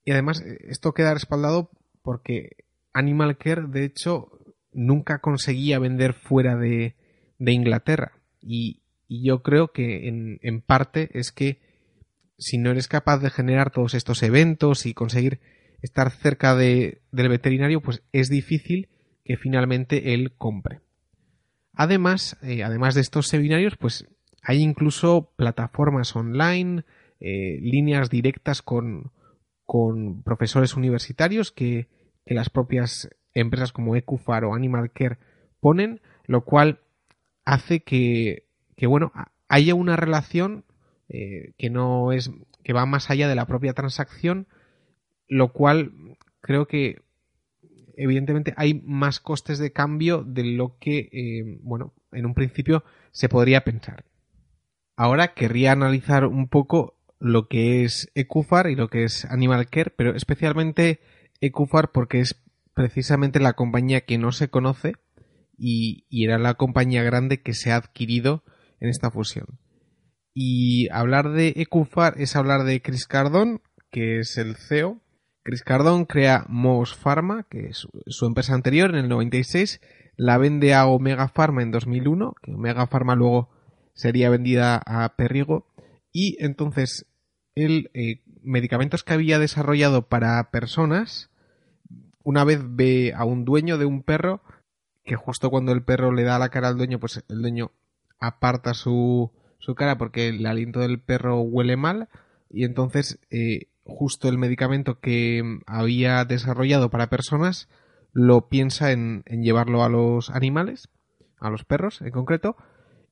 y 0.04 0.12
además, 0.12 0.40
eh, 0.40 0.58
esto 0.68 0.92
queda 0.92 1.14
respaldado 1.14 1.70
porque 2.02 2.64
Animal 2.92 3.36
Care, 3.36 3.66
de 3.68 3.84
hecho, 3.84 4.30
nunca 4.72 5.20
conseguía 5.20 5.78
vender 5.78 6.14
fuera 6.14 6.56
de, 6.56 6.96
Inglaterra. 7.38 8.12
Y, 8.40 8.80
yo 9.08 9.42
creo 9.42 9.72
que 9.72 10.08
en, 10.08 10.60
parte 10.60 11.10
es 11.18 11.32
que 11.32 11.60
si 12.38 12.58
no 12.58 12.70
eres 12.70 12.86
capaz 12.86 13.18
de 13.18 13.30
generar 13.30 13.72
todos 13.72 13.94
estos 13.94 14.22
eventos 14.22 14.86
y 14.86 14.94
conseguir 14.94 15.40
estar 15.82 16.12
cerca 16.12 16.54
de, 16.54 17.02
del 17.10 17.28
veterinario, 17.28 17.80
pues 17.80 18.02
es 18.12 18.28
difícil 18.28 18.88
que 19.24 19.36
finalmente 19.36 20.14
él 20.14 20.32
compre. 20.38 20.80
Además, 21.72 22.36
eh, 22.42 22.62
además 22.62 22.94
de 22.94 23.00
estos 23.00 23.26
seminarios, 23.26 23.76
pues 23.76 24.06
hay 24.42 24.62
incluso 24.62 25.32
plataformas 25.36 26.14
online, 26.16 26.84
eh, 27.20 27.58
líneas 27.60 28.10
directas 28.10 28.62
con, 28.62 29.12
con 29.64 30.22
profesores 30.22 30.76
universitarios 30.76 31.52
que, 31.52 31.88
las 32.26 32.48
propias 32.48 33.10
empresas 33.34 33.72
como 33.72 33.96
Ecufar 33.96 34.44
o 34.44 34.54
Animal 34.54 34.92
Care 34.92 35.18
ponen, 35.58 36.00
lo 36.26 36.44
cual 36.44 36.78
hace 37.44 37.82
que, 37.82 38.44
bueno, 38.82 39.10
haya 39.48 39.74
una 39.74 39.96
relación 39.96 40.64
eh, 41.08 41.52
que 41.58 41.70
no 41.70 42.12
es 42.12 42.30
que 42.62 42.72
va 42.72 42.86
más 42.86 43.10
allá 43.10 43.28
de 43.28 43.34
la 43.34 43.46
propia 43.46 43.72
transacción, 43.72 44.46
lo 45.26 45.52
cual 45.52 45.92
creo 46.40 46.66
que 46.66 47.02
evidentemente 47.96 48.54
hay 48.56 48.82
más 48.84 49.18
costes 49.18 49.58
de 49.58 49.72
cambio 49.72 50.22
de 50.22 50.44
lo 50.44 50.78
que, 50.78 51.08
eh, 51.12 51.58
bueno, 51.62 51.94
en 52.12 52.26
un 52.26 52.34
principio 52.34 52.84
se 53.10 53.28
podría 53.28 53.62
pensar. 53.62 54.04
Ahora 55.02 55.32
querría 55.32 55.72
analizar 55.72 56.26
un 56.26 56.46
poco 56.46 56.94
lo 57.20 57.48
que 57.48 57.84
es 57.84 58.12
Ecufar 58.14 58.68
y 58.68 58.76
lo 58.76 58.88
que 58.88 59.04
es 59.04 59.24
Animal 59.24 59.66
Care, 59.70 59.94
pero 59.96 60.14
especialmente 60.14 61.00
Ecufar 61.40 61.90
porque 61.90 62.20
es 62.20 62.44
precisamente 62.74 63.40
la 63.40 63.54
compañía 63.54 64.02
que 64.02 64.18
no 64.18 64.30
se 64.30 64.50
conoce 64.50 64.96
y, 65.56 66.04
era 66.10 66.38
la 66.38 66.52
compañía 66.52 67.02
grande 67.02 67.40
que 67.40 67.54
se 67.54 67.72
ha 67.72 67.76
adquirido 67.76 68.44
en 68.78 68.90
esta 68.90 69.10
fusión. 69.10 69.46
Y 70.34 70.90
hablar 70.90 71.30
de 71.30 71.54
Ecufar 71.56 72.20
es 72.20 72.36
hablar 72.36 72.64
de 72.64 72.82
Chris 72.82 73.06
Cardón, 73.06 73.62
que 73.90 74.18
es 74.18 74.36
el 74.36 74.54
CEO. 74.54 75.00
Chris 75.44 75.62
Cardón 75.62 76.04
crea 76.04 76.44
Moss 76.46 76.94
Pharma, 76.94 77.46
que 77.48 77.68
es 77.68 77.88
su 78.06 78.26
empresa 78.26 78.52
anterior, 78.52 78.90
en 78.90 78.96
el 78.96 79.08
96. 79.08 79.80
La 80.18 80.36
vende 80.36 80.74
a 80.74 80.84
Omega 80.84 81.28
Pharma 81.28 81.62
en 81.62 81.70
2001, 81.70 82.34
que 82.42 82.52
Omega 82.52 82.86
Pharma 82.86 83.14
luego 83.14 83.48
sería 84.00 84.30
vendida 84.30 84.80
a 84.86 85.16
Perrigo. 85.16 85.66
Y 86.12 86.36
entonces, 86.42 87.06
el 87.54 87.90
eh, 87.94 88.22
medicamentos 88.42 89.04
que 89.04 89.12
había 89.12 89.38
desarrollado 89.38 90.08
para 90.08 90.50
personas, 90.50 91.30
una 92.22 92.44
vez 92.44 92.60
ve 92.64 93.12
a 93.14 93.24
un 93.24 93.44
dueño 93.44 93.78
de 93.78 93.84
un 93.84 94.02
perro, 94.02 94.42
que 95.04 95.16
justo 95.16 95.50
cuando 95.50 95.72
el 95.72 95.82
perro 95.82 96.12
le 96.12 96.24
da 96.24 96.38
la 96.38 96.48
cara 96.48 96.68
al 96.68 96.76
dueño, 96.76 96.98
pues 96.98 97.24
el 97.28 97.42
dueño 97.42 97.72
aparta 98.18 98.74
su, 98.74 99.32
su 99.58 99.74
cara 99.74 99.98
porque 99.98 100.28
el 100.28 100.44
aliento 100.46 100.80
del 100.80 101.00
perro 101.00 101.40
huele 101.40 101.76
mal 101.76 102.08
y 102.50 102.64
entonces 102.64 103.18
eh, 103.30 103.68
justo 103.84 104.28
el 104.28 104.38
medicamento 104.38 105.00
que 105.00 105.60
había 105.66 106.24
desarrollado 106.24 106.90
para 106.90 107.10
personas 107.10 107.68
lo 108.12 108.48
piensa 108.48 108.92
en, 108.92 109.22
llevarlo 109.24 109.84
a 109.84 109.88
los 109.88 110.30
animales, 110.30 110.88
a 111.38 111.50
los 111.50 111.64
perros 111.64 112.00
en 112.02 112.10
concreto, 112.10 112.56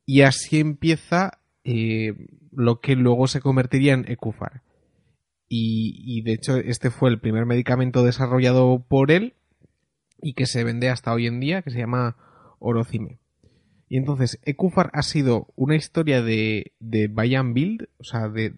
y 0.08 0.22
así 0.22 0.58
empieza 0.58 1.38
eh, 1.64 2.14
lo 2.50 2.80
que 2.80 2.96
luego 2.96 3.26
se 3.28 3.42
convertiría 3.42 3.92
en 3.92 4.10
Ecufar. 4.10 4.62
Y, 5.50 6.22
de 6.22 6.32
hecho 6.32 6.56
este 6.56 6.90
fue 6.90 7.10
el 7.10 7.20
primer 7.20 7.44
medicamento 7.44 8.02
desarrollado 8.02 8.86
por 8.88 9.10
él 9.10 9.34
y 10.22 10.32
que 10.32 10.46
se 10.46 10.64
vende 10.64 10.88
hasta 10.88 11.12
hoy 11.12 11.26
en 11.26 11.40
día, 11.40 11.60
que 11.60 11.70
se 11.70 11.78
llama 11.80 12.16
Orocime. 12.58 13.18
Y 13.90 13.98
entonces, 13.98 14.40
Ecufar 14.46 14.88
ha 14.94 15.02
sido 15.02 15.48
una 15.56 15.76
historia 15.76 16.22
de, 16.22 16.72
de 16.80 17.08
buy 17.08 17.34
and 17.34 17.52
build, 17.52 17.88
o 17.98 18.04
sea, 18.04 18.30
de, 18.30 18.54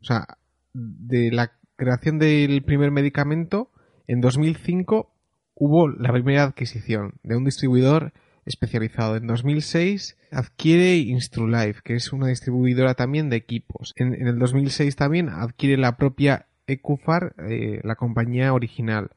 o 0.00 0.04
sea, 0.04 0.38
de 0.72 1.32
la 1.32 1.50
creación 1.74 2.20
del 2.20 2.62
primer 2.62 2.92
medicamento. 2.92 3.72
En 4.06 4.20
2005 4.20 5.12
hubo 5.56 5.88
la 5.88 6.12
primera 6.12 6.44
adquisición 6.44 7.14
de 7.24 7.36
un 7.36 7.44
distribuidor 7.44 8.12
especializado. 8.44 9.16
En 9.16 9.26
2006 9.26 10.16
adquiere 10.30 10.96
Instrulife, 10.96 11.80
que 11.84 11.94
es 11.94 12.12
una 12.12 12.28
distribuidora 12.28 12.94
también 12.94 13.30
de 13.30 13.36
equipos. 13.36 13.92
En, 13.96 14.14
el 14.14 14.38
2006 14.38 14.96
también 14.96 15.28
adquiere 15.28 15.76
la 15.76 15.96
propia 15.96 16.46
Ecufar, 16.66 17.34
eh, 17.48 17.80
la 17.82 17.96
compañía 17.96 18.52
original. 18.52 19.10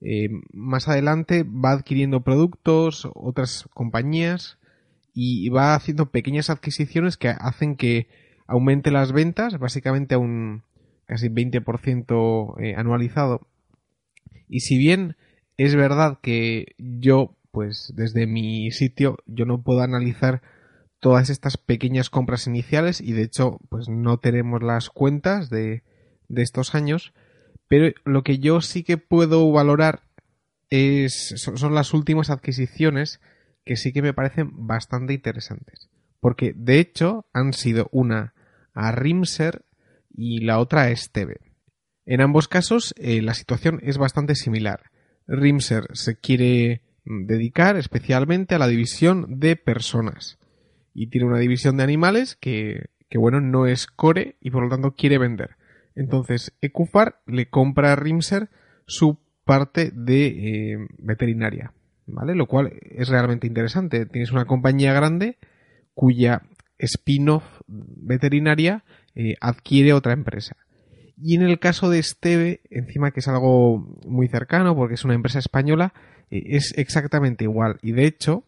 Eh, 0.00 0.28
más 0.52 0.88
adelante 0.88 1.44
va 1.44 1.72
adquiriendo 1.72 2.22
productos, 2.22 3.08
otras 3.14 3.68
compañías 3.72 4.58
y 5.14 5.48
va 5.48 5.74
haciendo 5.74 6.10
pequeñas 6.10 6.50
adquisiciones 6.50 7.16
que 7.16 7.28
hacen 7.28 7.76
que 7.76 8.08
aumente 8.46 8.90
las 8.90 9.12
ventas, 9.12 9.58
básicamente 9.58 10.14
a 10.14 10.18
un 10.18 10.62
casi 11.06 11.28
20% 11.28 12.54
eh, 12.60 12.74
anualizado. 12.76 13.46
Y 14.48 14.60
si 14.60 14.76
bien 14.76 15.16
es 15.56 15.74
verdad 15.74 16.18
que 16.22 16.74
yo, 16.78 17.36
pues 17.52 17.92
desde 17.94 18.26
mi 18.26 18.70
sitio, 18.72 19.18
yo 19.26 19.44
no 19.44 19.62
puedo 19.62 19.82
analizar 19.82 20.42
todas 20.98 21.30
estas 21.30 21.56
pequeñas 21.56 22.10
compras 22.10 22.46
iniciales 22.46 23.00
y 23.00 23.12
de 23.12 23.22
hecho, 23.22 23.60
pues 23.68 23.88
no 23.88 24.18
tenemos 24.18 24.62
las 24.62 24.88
cuentas 24.88 25.50
de, 25.50 25.82
de 26.28 26.42
estos 26.42 26.74
años, 26.74 27.12
pero 27.68 27.92
lo 28.04 28.22
que 28.22 28.38
yo 28.38 28.60
sí 28.60 28.82
que 28.82 28.98
puedo 28.98 29.50
valorar 29.52 30.02
es, 30.70 31.34
son 31.36 31.74
las 31.74 31.92
últimas 31.92 32.30
adquisiciones 32.30 33.20
que 33.64 33.76
sí 33.76 33.92
que 33.92 34.02
me 34.02 34.14
parecen 34.14 34.66
bastante 34.66 35.12
interesantes. 35.12 35.90
Porque 36.20 36.54
de 36.56 36.78
hecho 36.78 37.26
han 37.32 37.52
sido 37.52 37.88
una 37.92 38.34
a 38.72 38.92
Rimser 38.92 39.64
y 40.10 40.40
la 40.40 40.58
otra 40.58 40.82
a 40.82 40.90
Esteve. 40.90 41.40
En 42.06 42.20
ambos 42.20 42.48
casos 42.48 42.94
eh, 42.96 43.22
la 43.22 43.34
situación 43.34 43.80
es 43.82 43.98
bastante 43.98 44.34
similar. 44.34 44.90
Rimser 45.26 45.88
se 45.92 46.16
quiere 46.16 46.82
dedicar 47.04 47.76
especialmente 47.76 48.54
a 48.54 48.58
la 48.58 48.68
división 48.68 49.40
de 49.40 49.56
personas 49.56 50.38
y 50.94 51.08
tiene 51.08 51.26
una 51.26 51.38
división 51.38 51.76
de 51.76 51.84
animales 51.84 52.36
que, 52.36 52.86
que 53.08 53.18
bueno, 53.18 53.40
no 53.40 53.66
es 53.66 53.86
core 53.86 54.36
y 54.40 54.50
por 54.50 54.64
lo 54.64 54.68
tanto 54.68 54.92
quiere 54.92 55.18
vender. 55.18 55.56
Entonces 55.94 56.52
Ecufar 56.60 57.20
le 57.26 57.48
compra 57.48 57.92
a 57.92 57.96
Rimser 57.96 58.50
su 58.86 59.18
parte 59.44 59.90
de 59.94 60.26
eh, 60.26 60.78
veterinaria. 60.98 61.72
¿vale? 62.06 62.34
Lo 62.34 62.46
cual 62.46 62.72
es 62.82 63.08
realmente 63.08 63.46
interesante. 63.46 64.06
Tienes 64.06 64.32
una 64.32 64.44
compañía 64.44 64.92
grande 64.92 65.38
cuya 65.94 66.42
spin-off 66.78 67.44
veterinaria 67.66 68.84
eh, 69.14 69.34
adquiere 69.40 69.92
otra 69.92 70.12
empresa. 70.12 70.56
Y 71.22 71.36
en 71.36 71.42
el 71.42 71.58
caso 71.58 71.88
de 71.88 71.98
Esteve, 71.98 72.60
encima 72.70 73.12
que 73.12 73.20
es 73.20 73.28
algo 73.28 73.78
muy 74.06 74.28
cercano 74.28 74.74
porque 74.74 74.94
es 74.94 75.04
una 75.04 75.14
empresa 75.14 75.38
española, 75.38 75.94
eh, 76.30 76.42
es 76.46 76.74
exactamente 76.76 77.44
igual. 77.44 77.78
Y 77.82 77.92
de 77.92 78.06
hecho, 78.06 78.44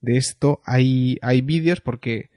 de 0.00 0.16
esto 0.16 0.60
hay, 0.64 1.18
hay 1.20 1.42
vídeos 1.42 1.80
porque 1.80 2.30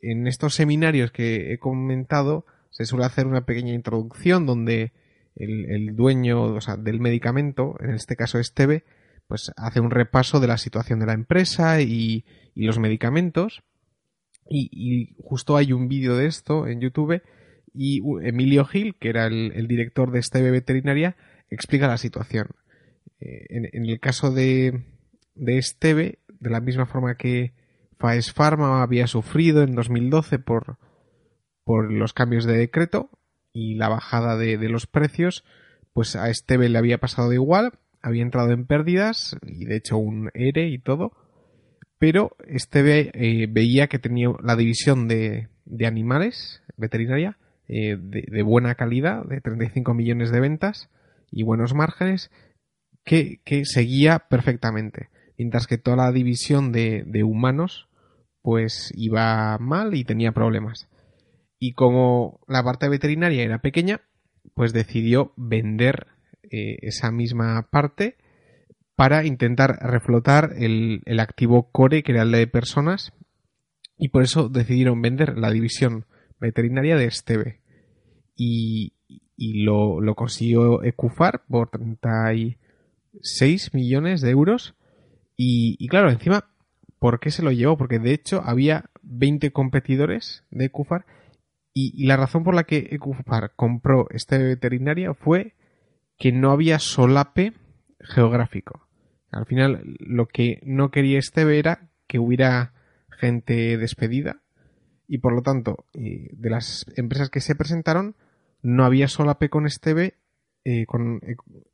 en 0.00 0.26
estos 0.26 0.54
seminarios 0.54 1.10
que 1.10 1.52
he 1.52 1.58
comentado 1.58 2.46
se 2.70 2.84
suele 2.84 3.06
hacer 3.06 3.26
una 3.26 3.44
pequeña 3.44 3.74
introducción 3.74 4.46
donde 4.46 4.92
el, 5.34 5.70
el 5.70 5.96
dueño 5.96 6.42
o 6.42 6.60
sea, 6.60 6.76
del 6.76 7.00
medicamento, 7.00 7.76
en 7.80 7.90
este 7.90 8.14
caso 8.14 8.38
Esteve, 8.38 8.84
pues 9.28 9.52
hace 9.56 9.80
un 9.80 9.90
repaso 9.90 10.40
de 10.40 10.48
la 10.48 10.56
situación 10.56 10.98
de 10.98 11.06
la 11.06 11.12
empresa 11.12 11.80
y, 11.80 12.24
los 12.54 12.78
medicamentos. 12.78 13.62
Y, 14.50 15.14
justo 15.22 15.56
hay 15.56 15.72
un 15.72 15.86
vídeo 15.86 16.16
de 16.16 16.26
esto 16.26 16.66
en 16.66 16.80
YouTube 16.80 17.22
y 17.74 18.00
Emilio 18.22 18.64
Gil, 18.64 18.96
que 18.98 19.08
era 19.08 19.26
el, 19.26 19.66
director 19.68 20.10
de 20.10 20.20
Esteve 20.20 20.50
Veterinaria, 20.50 21.16
explica 21.50 21.88
la 21.88 21.98
situación. 21.98 22.48
Eh, 23.20 23.46
en, 23.50 23.86
el 23.86 24.00
caso 24.00 24.30
de, 24.30 24.84
de 25.34 25.58
Esteve, 25.58 26.20
de 26.40 26.50
la 26.50 26.60
misma 26.60 26.86
forma 26.86 27.16
que 27.16 27.52
Faes 27.98 28.32
Pharma 28.32 28.82
había 28.82 29.06
sufrido 29.06 29.62
en 29.62 29.74
2012 29.74 30.38
por, 30.38 30.78
los 31.66 32.14
cambios 32.14 32.46
de 32.46 32.56
decreto 32.56 33.10
y 33.52 33.74
la 33.74 33.88
bajada 33.88 34.36
de, 34.36 34.56
de 34.56 34.68
los 34.68 34.86
precios, 34.86 35.44
pues 35.92 36.16
a 36.16 36.30
Esteve 36.30 36.68
le 36.68 36.78
había 36.78 36.98
pasado 36.98 37.28
de 37.28 37.34
igual 37.34 37.72
había 38.00 38.22
entrado 38.22 38.52
en 38.52 38.66
pérdidas 38.66 39.36
y 39.42 39.64
de 39.64 39.76
hecho 39.76 39.98
un 39.98 40.30
ERE 40.34 40.68
y 40.68 40.78
todo, 40.78 41.12
pero 41.98 42.36
este 42.46 43.10
eh, 43.12 43.46
veía 43.50 43.88
que 43.88 43.98
tenía 43.98 44.28
la 44.42 44.56
división 44.56 45.08
de 45.08 45.48
animales 45.84 46.62
veterinaria 46.76 47.38
eh, 47.68 47.96
de, 47.98 48.42
buena 48.42 48.74
calidad, 48.74 49.24
de 49.24 49.40
35 49.40 49.94
millones 49.94 50.30
de 50.30 50.40
ventas 50.40 50.90
y 51.30 51.42
buenos 51.42 51.74
márgenes, 51.74 52.30
que, 53.04 53.40
que 53.44 53.64
seguía 53.64 54.20
perfectamente, 54.30 55.08
mientras 55.36 55.66
que 55.66 55.78
toda 55.78 55.96
la 55.96 56.12
división 56.12 56.72
de, 56.72 57.04
de 57.06 57.24
humanos 57.24 57.88
pues 58.42 58.92
iba 58.96 59.58
mal 59.58 59.94
y 59.94 60.04
tenía 60.04 60.32
problemas. 60.32 60.88
Y 61.58 61.72
como 61.72 62.40
la 62.46 62.62
parte 62.62 62.88
veterinaria 62.88 63.42
era 63.42 63.58
pequeña, 63.58 64.00
pues 64.54 64.72
decidió 64.72 65.32
vender 65.36 66.06
eh, 66.50 66.78
esa 66.82 67.10
misma 67.10 67.68
parte 67.70 68.16
para 68.96 69.24
intentar 69.26 69.78
reflotar 69.80 70.54
el, 70.56 71.02
activo 71.20 71.70
core 71.70 72.02
que 72.02 72.12
era 72.12 72.22
el 72.22 72.32
de 72.32 72.46
personas 72.46 73.12
y 73.96 74.08
por 74.08 74.22
eso 74.22 74.48
decidieron 74.48 75.02
vender 75.02 75.38
la 75.38 75.50
división 75.50 76.06
veterinaria 76.40 76.96
de 76.96 77.06
Esteve 77.06 77.60
y, 78.36 78.92
lo, 79.36 80.14
consiguió 80.14 80.84
Ecufar 80.84 81.42
por 81.48 81.70
36 81.70 83.74
millones 83.74 84.20
de 84.20 84.30
euros 84.30 84.76
y, 85.36 85.76
y, 85.78 85.88
claro, 85.88 86.10
encima, 86.10 86.50
¿por 86.98 87.20
qué 87.20 87.30
se 87.30 87.42
lo 87.42 87.52
llevó? 87.52 87.76
Porque 87.76 87.98
de 87.98 88.12
hecho 88.12 88.42
había 88.44 88.90
20 89.02 89.52
competidores 89.52 90.44
de 90.50 90.66
Ecufar 90.66 91.06
y, 91.72 91.92
y 91.96 92.06
la 92.06 92.16
razón 92.16 92.44
por 92.44 92.54
la 92.54 92.64
que 92.64 92.88
Ecufar 92.90 93.52
compró 93.54 94.08
este 94.10 94.38
veterinaria 94.38 95.14
fue 95.14 95.54
que 96.18 96.32
no 96.32 96.50
había 96.50 96.80
solape 96.80 97.52
geográfico. 98.00 98.88
Al 99.30 99.46
final, 99.46 99.96
lo 100.00 100.26
que 100.26 100.60
no 100.64 100.90
quería 100.90 101.18
Esteve 101.18 101.58
era 101.58 101.90
que 102.06 102.18
hubiera 102.18 102.72
gente 103.10 103.76
despedida 103.76 104.40
y 105.08 105.18
por 105.18 105.32
lo 105.32 105.42
tanto, 105.42 105.86
eh, 105.94 106.28
de 106.32 106.50
las 106.50 106.86
empresas 106.94 107.30
que 107.30 107.40
se 107.40 107.54
presentaron, 107.54 108.14
no 108.62 108.84
había 108.84 109.08
solape 109.08 109.48
con 109.48 109.66
Esteve, 109.66 110.18
eh, 110.64 110.84
con 110.84 111.20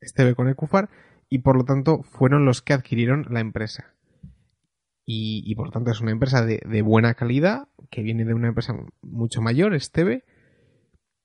Esteve 0.00 0.36
con 0.36 0.48
Ecufar 0.48 0.88
y 1.28 1.38
por 1.38 1.56
lo 1.56 1.64
tanto 1.64 2.02
fueron 2.02 2.44
los 2.44 2.62
que 2.62 2.74
adquirieron 2.74 3.26
la 3.30 3.40
empresa. 3.40 3.92
Y, 5.06 5.54
por 5.56 5.66
lo 5.66 5.72
tanto 5.72 5.90
es 5.90 6.00
una 6.00 6.12
empresa 6.12 6.46
de, 6.46 6.82
buena 6.82 7.12
calidad, 7.12 7.68
que 7.90 8.02
viene 8.02 8.24
de 8.24 8.32
una 8.32 8.48
empresa 8.48 8.74
mucho 9.02 9.42
mayor, 9.42 9.74
Esteve, 9.74 10.24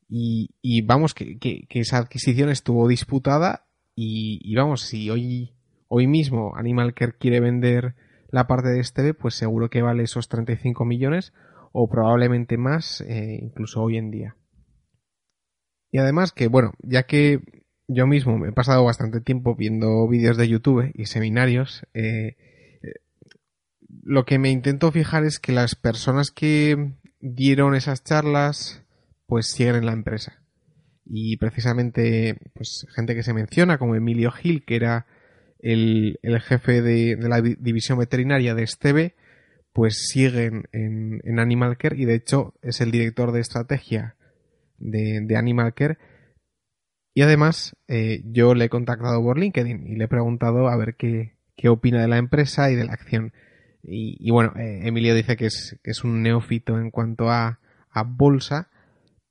y, 0.09 0.81
vamos, 0.81 1.13
que, 1.13 1.37
esa 1.69 1.97
adquisición 1.97 2.49
estuvo 2.49 2.89
disputada 2.89 3.67
y, 3.95 4.53
vamos, 4.53 4.81
si 4.81 5.09
hoy, 5.09 5.53
hoy 5.87 6.07
mismo 6.07 6.57
Animal 6.57 6.93
quiere 6.93 7.39
vender 7.39 7.95
la 8.31 8.47
parte 8.47 8.67
de 8.67 8.81
este, 8.81 9.13
pues 9.13 9.35
seguro 9.35 9.69
que 9.69 9.81
vale 9.81 10.03
esos 10.03 10.27
35 10.27 10.83
millones 10.83 11.31
o 11.71 11.89
probablemente 11.89 12.57
más 12.57 13.01
eh, 13.01 13.39
incluso 13.41 13.81
hoy 13.81 13.97
en 13.97 14.11
día. 14.11 14.35
Y 15.91 15.97
además 15.97 16.31
que, 16.31 16.47
bueno, 16.47 16.73
ya 16.81 17.03
que 17.03 17.63
yo 17.87 18.05
mismo 18.05 18.37
me 18.37 18.49
he 18.49 18.51
pasado 18.51 18.83
bastante 18.83 19.21
tiempo 19.21 19.55
viendo 19.55 20.07
vídeos 20.07 20.37
de 20.37 20.47
YouTube 20.47 20.91
y 20.93 21.05
seminarios, 21.05 21.85
eh, 21.93 22.35
lo 24.03 24.25
que 24.25 24.39
me 24.39 24.49
intento 24.49 24.91
fijar 24.91 25.23
es 25.23 25.39
que 25.39 25.51
las 25.51 25.75
personas 25.75 26.31
que 26.31 26.93
dieron 27.19 27.75
esas 27.75 28.03
charlas 28.03 28.83
pues 29.25 29.47
siguen 29.47 29.75
en 29.75 29.85
la 29.85 29.93
empresa. 29.93 30.41
Y 31.05 31.37
precisamente, 31.37 32.37
pues 32.53 32.85
gente 32.95 33.15
que 33.15 33.23
se 33.23 33.33
menciona, 33.33 33.77
como 33.77 33.95
Emilio 33.95 34.31
Gil, 34.31 34.63
que 34.65 34.75
era 34.75 35.07
el, 35.59 36.19
jefe 36.41 36.81
de, 36.81 37.17
la 37.17 37.41
división 37.41 37.99
veterinaria 37.99 38.55
de 38.55 38.63
Esteve, 38.63 39.15
pues 39.73 40.07
siguen 40.07 40.63
en, 40.71 41.39
Animal 41.39 41.77
Care 41.77 41.97
y 41.97 42.05
de 42.05 42.15
hecho 42.15 42.53
es 42.61 42.81
el 42.81 42.91
director 42.91 43.31
de 43.31 43.41
estrategia 43.41 44.15
de, 44.77 45.35
Animal 45.37 45.73
Care. 45.73 45.97
Y 47.13 47.21
además 47.21 47.75
eh, 47.87 48.21
yo 48.25 48.55
le 48.55 48.65
he 48.65 48.69
contactado 48.69 49.21
por 49.21 49.37
LinkedIn 49.37 49.87
y 49.87 49.95
le 49.95 50.05
he 50.05 50.07
preguntado 50.07 50.67
a 50.67 50.77
ver 50.77 50.95
qué, 50.95 51.35
qué 51.55 51.69
opina 51.69 52.01
de 52.01 52.07
la 52.07 52.17
empresa 52.17 52.71
y 52.71 52.75
de 52.75 52.85
la 52.85 52.93
acción. 52.93 53.33
Y, 53.81 54.29
bueno, 54.31 54.53
eh, 54.57 54.81
Emilio 54.83 55.15
dice 55.15 55.37
que 55.37 55.45
es, 55.45 55.79
es 55.83 56.03
un 56.03 56.21
neófito 56.21 56.77
en 56.77 56.91
cuanto 56.91 57.29
a, 57.29 57.59
a 57.89 58.03
bolsa, 58.03 58.69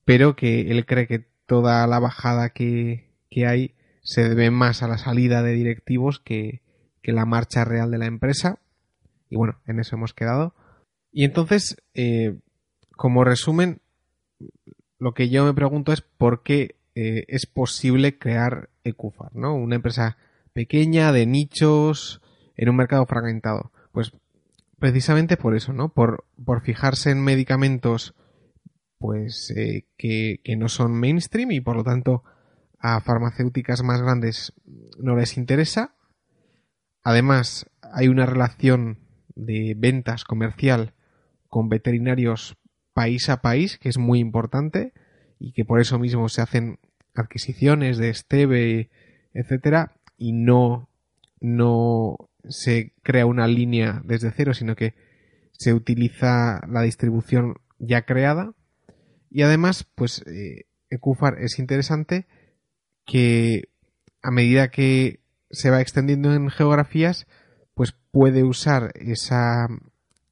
pero 0.05 0.37
que 0.37 0.71
él 0.71 0.87
cree 0.87 1.07
que 1.07 1.27
toda 1.47 1.87
la 1.87 1.99
bajada 1.99 2.51
que, 2.51 3.11
que 3.31 3.47
hay 3.47 3.75
se 4.03 4.29
debe 4.29 4.51
más 4.51 4.83
a 4.83 4.89
la 4.89 4.99
salida 4.99 5.43
de 5.43 5.53
directivos 5.53 6.19
que, 6.19 6.63
que, 7.03 7.13
la 7.13 7.27
marcha 7.27 7.65
real 7.65 7.91
de 7.91 7.99
la 7.99 8.07
empresa. 8.07 8.59
Y 9.31 9.37
bueno, 9.37 9.61
en 9.67 9.81
eso 9.81 9.97
hemos 9.97 10.15
quedado. 10.15 10.55
Y 11.13 11.25
entonces, 11.25 11.77
eh, 11.95 12.39
como 12.97 13.25
resumen, 13.25 13.81
lo 14.99 15.15
que 15.15 15.29
yo 15.29 15.45
me 15.45 15.55
pregunto 15.55 15.93
es 15.93 16.03
por 16.03 16.43
qué 16.43 16.77
eh, 16.95 17.25
es 17.29 17.47
posible 17.47 18.19
crear 18.19 18.71
Ecufar, 18.85 19.35
¿no? 19.35 19.55
Una 19.55 19.77
empresa 19.77 20.17
pequeña, 20.53 21.13
de 21.13 21.27
nichos, 21.27 22.23
en 22.57 22.69
un 22.69 22.77
mercado 22.77 23.07
fragmentado. 23.07 23.71
Pues 23.93 24.13
precisamente 24.79 25.37
por 25.37 25.55
eso, 25.55 25.73
¿no? 25.73 25.91
Por, 25.91 26.25
por 26.45 26.63
fijarse 26.63 27.11
en 27.11 27.23
medicamentos 27.23 28.15
pues 28.99 29.53
eh, 29.57 29.87
que, 29.97 30.41
que, 30.43 30.57
no 30.57 30.69
son 30.69 30.93
mainstream 30.99 31.53
y 31.53 31.61
por 31.61 31.77
lo 31.77 31.85
tanto 31.85 32.25
a 32.81 33.01
farmacéuticas 33.01 33.85
más 33.85 34.03
grandes 34.03 34.53
no 34.99 35.15
les 35.17 35.37
interesa. 35.37 35.95
Además, 37.05 37.71
hay 37.81 38.09
una 38.09 38.27
relación 38.27 38.99
de 39.39 39.75
ventas 39.77 40.25
comercial 40.25 40.93
con 41.49 41.69
veterinarios 41.69 42.57
país 42.93 43.29
a 43.29 43.41
país 43.41 43.79
que 43.79 43.89
es 43.89 43.97
muy 43.97 44.19
importante 44.19 44.93
y 45.39 45.53
que 45.53 45.65
por 45.65 45.81
eso 45.81 45.99
mismo 45.99 46.29
se 46.29 46.43
hacen 46.43 46.79
adquisiciones 47.15 47.97
de 47.97 48.11
Esteve, 48.11 48.91
etcétera, 49.33 49.97
y 50.17 50.33
no, 50.33 50.89
no 51.41 52.17
se 52.49 52.93
crea 53.03 53.27
una 53.27 53.47
línea 53.47 54.03
desde 54.05 54.33
cero, 54.33 54.53
sino 54.53 54.75
que 54.75 54.95
se 55.53 55.75
utiliza 55.75 56.61
la 56.69 56.83
distribución 56.83 57.55
ya 57.79 58.03
creada. 58.03 58.55
Y 59.31 59.43
además, 59.43 59.87
pues 59.95 60.25
eh, 60.27 60.67
Ecufar 60.91 61.39
es 61.41 61.59
interesante 61.59 62.27
que 63.07 63.69
a 64.23 64.31
medida 64.31 64.71
que 64.71 65.21
se 65.51 65.71
va 65.71 65.81
extendiendo 65.81 66.35
en 66.35 66.51
geografías, 66.51 67.27
pues 67.79 67.95
puede 68.11 68.43
usar 68.43 68.93
esa, 68.97 69.67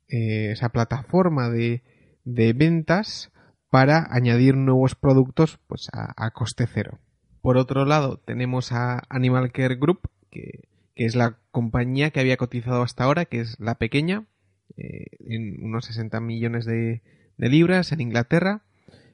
eh, 0.09 0.51
esa 0.53 0.69
plataforma 0.69 1.49
de, 1.49 1.83
de, 2.25 2.53
ventas 2.53 3.33
para 3.71 4.07
añadir 4.11 4.55
nuevos 4.55 4.95
productos 4.95 5.59
pues 5.67 5.89
a, 5.95 6.31
coste 6.33 6.67
cero. 6.67 6.99
Por 7.41 7.57
otro 7.57 7.87
lado, 7.87 8.19
tenemos 8.19 8.73
a 8.73 9.03
Animal 9.09 9.51
Care 9.51 9.77
Group, 9.77 10.11
que 10.31 10.69
que 10.97 11.05
es 11.05 11.15
la 11.15 11.39
compañía 11.53 12.11
que 12.11 12.21
había 12.21 12.39
cotizado 12.39 12.83
hasta 12.83 13.05
ahora, 13.05 13.27
que 13.27 13.41
es 13.41 13.61
la 13.61 13.77
pequeña, 13.77 14.27
eh, 14.79 15.05
en 15.21 15.63
unos 15.63 15.85
60 15.85 16.21
millones 16.21 16.65
de, 16.65 17.03
libras 17.37 17.93
en 17.93 18.01
Inglaterra, 18.01 18.65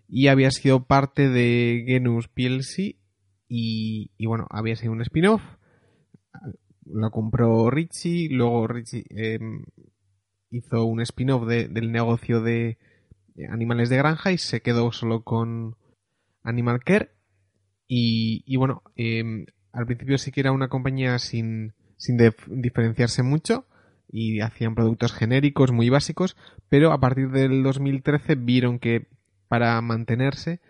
y 0.08 0.28
había 0.28 0.52
sido 0.52 0.84
parte 0.86 1.28
de 1.28 1.82
Genus 1.86 2.28
PLC, 2.28 2.96
y, 3.48 4.10
bueno, 4.24 4.46
había 4.48 4.76
sido 4.76 4.92
un 4.92 5.02
spin-off, 5.02 5.42
lo 6.86 7.10
compró 7.10 7.70
Richie, 7.70 8.28
luego 8.30 8.66
Richie 8.66 9.04
em, 9.10 9.64
hizo 10.50 10.84
un 10.84 11.00
spin-off 11.00 11.46
del 11.46 11.92
negocio 11.92 12.40
de 12.40 12.78
animales 13.50 13.88
de 13.88 13.96
granja 13.96 14.32
y 14.32 14.38
se 14.38 14.60
quedó 14.60 14.92
solo 14.92 15.22
con 15.22 15.76
Animal 16.42 16.80
Care. 16.84 17.10
Y, 17.86 18.42
y 18.46 18.56
bueno, 18.56 18.82
em, 18.96 19.46
al 19.72 19.86
principio 19.86 20.18
sí 20.18 20.30
que 20.30 20.40
era 20.40 20.52
una 20.52 20.68
compañía 20.68 21.18
sin, 21.18 21.74
sin 21.96 22.18
diferenciarse 22.48 23.22
mucho 23.22 23.66
y 24.10 24.40
hacían 24.40 24.74
productos 24.74 25.12
genéricos 25.12 25.72
muy 25.72 25.88
básicos, 25.88 26.36
pero 26.68 26.92
a 26.92 27.00
partir 27.00 27.30
del 27.30 27.62
2013 27.62 28.34
vieron 28.34 28.78
que 28.78 29.06
para 29.48 29.80
mantenerse 29.80 30.60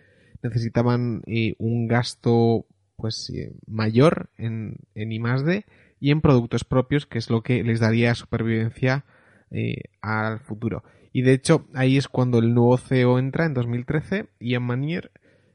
necesitaban 0.42 1.22
eh, 1.26 1.54
un 1.58 1.88
gasto 1.88 2.66
pues 2.96 3.30
eh, 3.30 3.52
mayor 3.66 4.30
en, 4.38 4.76
en 4.94 5.12
I+D 5.12 5.64
y 6.02 6.10
en 6.10 6.20
productos 6.20 6.64
propios, 6.64 7.06
que 7.06 7.18
es 7.18 7.30
lo 7.30 7.44
que 7.44 7.62
les 7.62 7.78
daría 7.78 8.16
supervivencia 8.16 9.04
eh, 9.52 9.84
al 10.00 10.40
futuro. 10.40 10.82
Y 11.12 11.22
de 11.22 11.32
hecho, 11.32 11.68
ahí 11.74 11.96
es 11.96 12.08
cuando 12.08 12.40
el 12.40 12.54
nuevo 12.54 12.76
CEO 12.76 13.20
entra 13.20 13.46
en 13.46 13.54
2013, 13.54 14.26
Ian 14.40 14.64
Manier, 14.64 15.12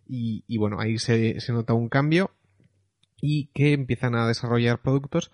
y, 0.08 0.46
y 0.48 0.58
bueno, 0.58 0.80
ahí 0.80 1.00
se, 1.00 1.42
se 1.42 1.52
nota 1.52 1.74
un 1.74 1.90
cambio 1.90 2.32
y 3.20 3.48
que 3.48 3.74
empiezan 3.74 4.16
a 4.16 4.26
desarrollar 4.26 4.82
productos 4.82 5.32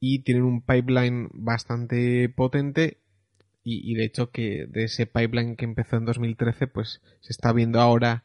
y 0.00 0.20
tienen 0.20 0.44
un 0.44 0.62
pipeline 0.62 1.28
bastante 1.34 2.30
potente 2.30 3.02
y, 3.62 3.94
de 3.94 4.04
hecho 4.04 4.30
que 4.30 4.66
de 4.68 4.84
ese 4.84 5.06
pipeline 5.06 5.56
que 5.56 5.64
empezó 5.64 5.96
en 5.96 6.04
2013 6.04 6.68
pues 6.68 7.02
se 7.20 7.32
está 7.32 7.52
viendo 7.52 7.80
ahora 7.80 8.22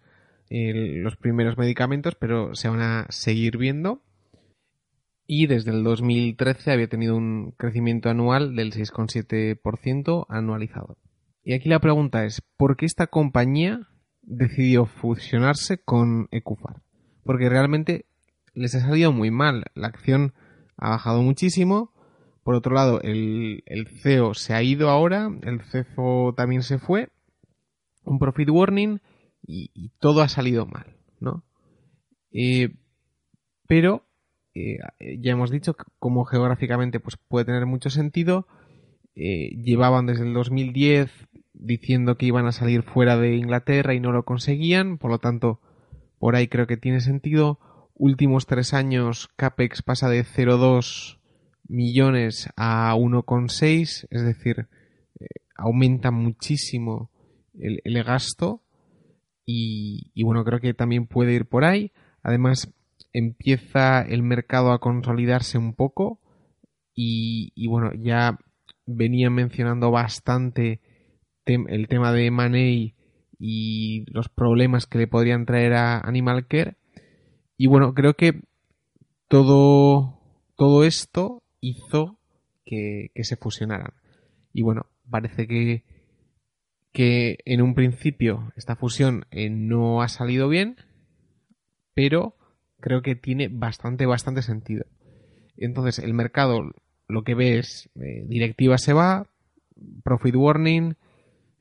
los 0.50 1.16
primeros 1.16 1.58
medicamentos 1.58 2.14
pero 2.14 2.54
se 2.54 2.70
van 2.70 2.82
a 2.82 3.08
seguir 3.10 3.58
viendo 3.58 4.04
y 5.34 5.48
desde 5.48 5.72
el 5.72 5.86
2013 5.86 6.74
había 6.74 6.90
tenido 6.90 7.16
un 7.16 7.54
crecimiento 7.58 8.10
anual 8.10 8.54
del 8.54 8.74
6,7% 8.74 10.26
anualizado. 10.28 10.98
Y 11.42 11.54
aquí 11.54 11.70
la 11.70 11.80
pregunta 11.80 12.26
es, 12.26 12.42
¿por 12.58 12.76
qué 12.76 12.86
esta 12.86 13.08
compañía 13.08 13.88
decidió 14.24 14.88
fusionarse 14.88 15.78
con 15.78 16.28
Ecufar? 16.32 16.82
Porque 17.24 17.48
realmente 17.48 18.08
les 18.54 18.76
ha 18.76 18.82
salido 18.82 19.14
muy 19.14 19.32
mal. 19.32 19.68
La 19.74 19.88
acción 19.88 20.34
ha 20.76 20.90
bajado 20.90 21.22
muchísimo. 21.22 21.94
Por 22.44 22.56
otro 22.56 22.76
lado, 22.76 23.00
el, 23.02 23.64
CEO 24.04 24.34
se 24.34 24.54
ha 24.54 24.62
ido 24.62 24.90
ahora, 24.90 25.32
el 25.44 25.62
CFO 25.62 26.34
también 26.36 26.62
se 26.62 26.78
fue, 26.78 27.08
un 28.04 28.20
profit 28.20 28.50
warning 28.50 29.00
y, 29.48 29.92
todo 30.02 30.24
ha 30.24 30.28
salido 30.28 30.66
mal, 30.66 30.98
¿no? 31.22 31.46
Eh, 32.34 32.76
pero 33.66 34.11
eh, 34.54 34.80
ya 35.20 35.32
hemos 35.32 35.52
dicho 35.52 35.76
como 36.00 36.26
geográficamente 36.26 37.00
pues 37.00 37.18
puede 37.18 37.46
tener 37.46 37.66
mucho 37.66 37.90
sentido. 37.90 38.48
Eh, 39.16 39.50
llevaban 39.64 40.06
desde 40.06 40.24
el 40.24 40.34
2010 40.34 41.12
diciendo 41.54 42.18
que 42.18 42.26
iban 42.26 42.46
a 42.48 42.52
salir 42.52 42.84
fuera 42.84 43.18
de 43.18 43.36
Inglaterra 43.36 43.94
y 43.94 44.00
no 44.00 44.12
lo 44.12 44.24
conseguían, 44.24 44.98
por 44.98 45.12
lo 45.12 45.20
tanto, 45.20 45.60
por 46.18 46.36
ahí 46.36 46.48
creo 46.48 46.66
que 46.66 46.78
tiene 46.78 47.02
sentido 47.02 47.60
últimos 47.94 48.48
tres 48.48 48.74
años 48.74 49.30
CAPEX 49.36 49.84
pasa 49.84 50.10
de 50.10 50.24
0,2 50.24 51.20
millones 51.68 52.50
a 52.56 52.96
1,6, 52.96 54.08
es 54.10 54.26
decir, 54.26 54.68
eh, 55.20 55.28
aumenta 55.56 56.10
muchísimo 56.10 57.12
el, 57.54 58.04
gasto 58.04 58.64
y, 59.46 60.24
bueno, 60.24 60.44
creo 60.44 60.60
que 60.60 60.74
también 60.74 61.06
puede 61.06 61.34
ir 61.34 61.46
por 61.46 61.64
ahí. 61.64 61.92
Además, 62.24 62.74
empieza 63.14 64.02
el 64.02 64.24
mercado 64.24 64.72
a 64.72 64.80
consolidarse 64.80 65.58
un 65.58 65.74
poco 65.74 66.20
y, 66.94 67.68
bueno, 67.68 67.92
ya 67.94 68.38
venía 68.86 69.30
mencionando 69.30 69.92
bastante 69.92 70.82
el 71.46 71.88
tema 71.88 72.12
de 72.12 72.30
Money 72.30 72.96
y 73.40 74.06
los 74.12 74.30
problemas 74.30 74.86
que 74.86 75.00
le 75.00 75.08
podrían 75.08 75.46
traer 75.46 75.74
a 75.74 76.00
Animal 76.00 76.48
Care 76.48 76.78
y 77.62 77.68
bueno, 77.68 77.94
creo 77.94 78.16
que 78.16 78.42
todo, 79.28 80.20
todo 80.56 80.84
esto 80.84 81.44
hizo 81.60 82.18
que, 82.66 83.12
se 83.22 83.36
fusionaran. 83.36 83.94
Y 84.52 84.64
bueno, 84.64 84.88
parece 85.08 85.48
que, 85.48 85.84
que 86.92 87.38
en 87.46 87.62
un 87.62 87.76
principio 87.76 88.52
esta 88.56 88.76
fusión 88.76 89.28
eh, 89.30 89.52
no 89.52 90.02
ha 90.02 90.08
salido 90.08 90.50
bien, 90.50 90.76
pero 91.94 92.36
creo 92.82 93.02
que 93.02 93.16
tiene 93.16 93.48
bastante, 93.48 94.06
bastante 94.06 94.42
sentido. 94.42 94.86
Entonces, 95.58 96.00
el 96.00 96.14
mercado 96.14 96.72
lo 97.08 97.24
que 97.24 97.36
ve 97.36 97.60
es 97.60 97.90
eh, 97.96 98.24
directiva 98.28 98.78
se 98.78 98.94
va, 98.94 99.28
profit 100.04 100.36
warning, 100.36 100.96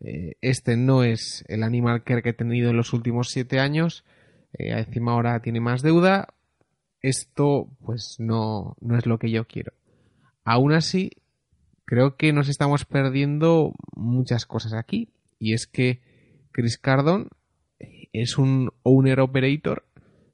eh, 0.01 0.35
este 0.41 0.77
no 0.77 1.05
es 1.05 1.45
el 1.49 1.63
Animal 1.63 2.03
Care 2.05 2.23
que 2.23 2.31
he 2.31 2.35
tenido 2.35 2.71
en 2.71 2.77
los 2.77 2.93
últimos 2.93 3.29
siete 3.29 3.59
años, 3.59 4.05
eh, 4.55 4.71
encima 4.71 5.13
ahora 5.13 5.41
tiene 5.41 5.61
más 5.61 5.83
deuda, 5.83 6.29
esto 7.03 7.69
pues 7.85 8.17
no, 8.19 8.77
no 8.81 8.97
es 8.97 9.07
lo 9.07 9.19
que 9.19 9.31
yo 9.31 9.47
quiero. 9.47 9.73
Aún 10.45 10.73
así, 10.73 11.11
creo 11.85 12.17
que 12.17 12.33
nos 12.33 12.49
estamos 12.49 12.85
perdiendo 12.85 13.75
muchas 13.95 14.47
cosas 14.47 14.73
aquí, 14.73 15.09
y 15.39 15.55
es 15.55 15.67
que 15.67 16.01
Chris 16.53 16.79
Cardon 16.79 17.29
es 18.13 18.39
un 18.39 18.71
owner 18.83 19.21
operator 19.21 19.85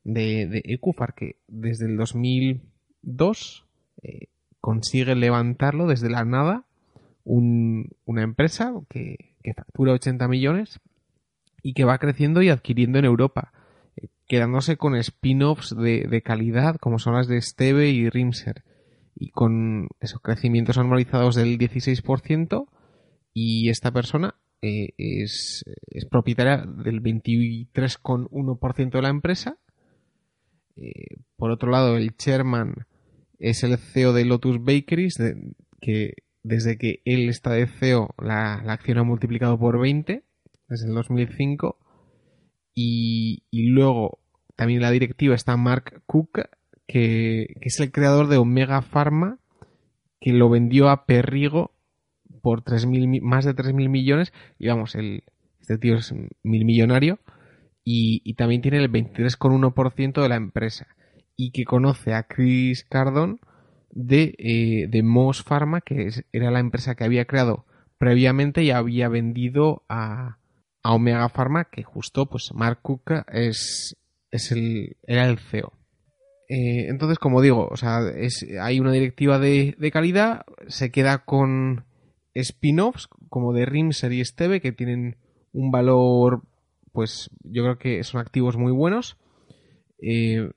de, 0.06 0.46
de 0.46 0.62
Ecufar 0.64 1.14
que 1.14 1.36
desde 1.48 1.86
el 1.86 1.96
2002 1.96 3.66
eh, 4.02 4.28
consigue 4.60 5.16
levantarlo 5.16 5.86
desde 5.86 6.08
la 6.08 6.24
nada 6.24 6.64
una 7.24 8.22
empresa 8.22 8.72
que, 8.88 9.34
factura 9.56 9.92
80 9.92 10.28
millones 10.28 10.78
y 11.60 11.72
que 11.72 11.84
va 11.84 11.98
creciendo 11.98 12.40
y 12.40 12.50
adquiriendo 12.50 13.00
en 13.00 13.04
Europa, 13.04 13.52
eh, 13.96 14.06
quedándose 14.28 14.76
con 14.76 14.94
spin-offs 14.94 15.74
de, 15.76 16.22
calidad 16.24 16.76
como 16.76 17.00
son 17.00 17.14
las 17.14 17.26
de 17.26 17.42
Steve 17.42 17.90
y 17.90 18.08
Rimser 18.08 18.62
y 19.16 19.30
con 19.30 19.88
esos 19.98 20.20
crecimientos 20.20 20.78
anualizados 20.78 21.34
del 21.34 21.58
16% 21.58 22.68
y 23.34 23.70
esta 23.70 23.90
persona 23.90 24.36
eh, 24.62 24.90
es, 24.96 25.64
es, 25.88 26.04
propietaria 26.06 26.58
del 26.58 27.02
23,1% 27.02 28.90
de 28.90 29.02
la 29.02 29.08
empresa. 29.08 29.58
Eh, 30.76 31.16
por 31.36 31.50
otro 31.50 31.70
lado, 31.70 31.96
el 31.96 32.16
chairman 32.16 32.86
es 33.38 33.62
el 33.64 33.76
CEO 33.78 34.12
de 34.12 34.24
Lotus 34.24 34.62
Bakeries, 34.62 35.16
que 35.80 36.14
desde 36.42 36.78
que 36.78 37.02
él 37.04 37.28
está 37.28 37.52
de 37.52 37.66
CEO 37.66 38.14
la, 38.22 38.54
acción 38.54 38.98
ha 38.98 39.02
multiplicado 39.02 39.58
por 39.58 39.80
20 39.80 40.22
desde 40.68 40.88
el 40.88 40.94
2005. 40.94 41.78
Y, 42.74 43.42
luego 43.52 44.20
también 44.54 44.78
en 44.78 44.82
la 44.82 44.90
directiva 44.90 45.34
está 45.34 45.56
Mark 45.56 46.02
Cook, 46.06 46.40
que, 46.86 47.46
que, 47.60 47.68
es 47.68 47.80
el 47.80 47.90
creador 47.90 48.28
de 48.28 48.36
Omega 48.36 48.82
Pharma, 48.82 49.38
que 50.20 50.32
lo 50.32 50.50
vendió 50.50 50.88
a 50.88 51.06
Perrigo 51.06 51.72
por 52.42 52.62
más 53.22 53.44
de 53.44 53.54
3.000 53.54 53.88
millones. 53.88 54.32
Y 54.58 54.68
vamos, 54.68 54.94
el, 54.94 55.24
este 55.66 55.78
tío 55.78 55.96
es 55.96 56.14
mil 56.44 56.64
millonario. 56.64 57.18
Y, 57.88 58.34
también 58.34 58.62
tiene 58.62 58.78
el 58.78 58.90
23,1% 58.90 60.20
de 60.20 60.28
la 60.28 60.34
empresa. 60.34 60.88
Y 61.36 61.52
que 61.52 61.64
conoce 61.64 62.14
a 62.14 62.24
Chris 62.24 62.84
Cardon 62.84 63.38
de, 63.90 64.34
eh, 64.38 64.88
de 64.88 65.02
Moss 65.04 65.44
Pharma, 65.44 65.80
que 65.82 66.08
era 66.32 66.50
la 66.50 66.58
empresa 66.58 66.96
que 66.96 67.04
había 67.04 67.26
creado 67.26 67.64
previamente 67.96 68.64
y 68.64 68.72
había 68.72 69.08
vendido 69.08 69.84
a, 69.88 70.38
a 70.82 70.94
Omega 70.94 71.28
Pharma, 71.28 71.66
que 71.70 71.84
justo 71.84 72.26
pues 72.26 72.50
Mark 72.52 72.80
Cook 72.82 73.12
es, 73.32 73.96
es 74.32 74.50
el, 74.50 74.96
era 75.06 75.28
el 75.28 75.38
CEO. 75.38 75.72
Eh, 76.48 76.88
entonces, 76.88 77.18
como 77.18 77.40
digo, 77.40 77.68
o 77.70 77.76
sea, 77.76 78.00
es, 78.16 78.44
hay 78.60 78.80
una 78.80 78.90
directiva 78.90 79.38
de, 79.38 79.76
de 79.78 79.90
calidad, 79.92 80.44
se 80.66 80.90
queda 80.90 81.24
con 81.24 81.84
spin-offs 82.34 83.08
como 83.28 83.52
de 83.52 83.64
Rimser 83.64 84.12
y 84.12 84.20
Esteve 84.20 84.60
que 84.60 84.72
tienen 84.72 85.16
un 85.52 85.70
valor, 85.70 86.42
pues 86.96 87.28
yo 87.42 87.62
creo 87.62 87.76
que 87.76 88.02
son 88.04 88.22
activos 88.22 88.56
muy 88.56 88.72
buenos. 88.72 89.18
Eh, 90.00 90.50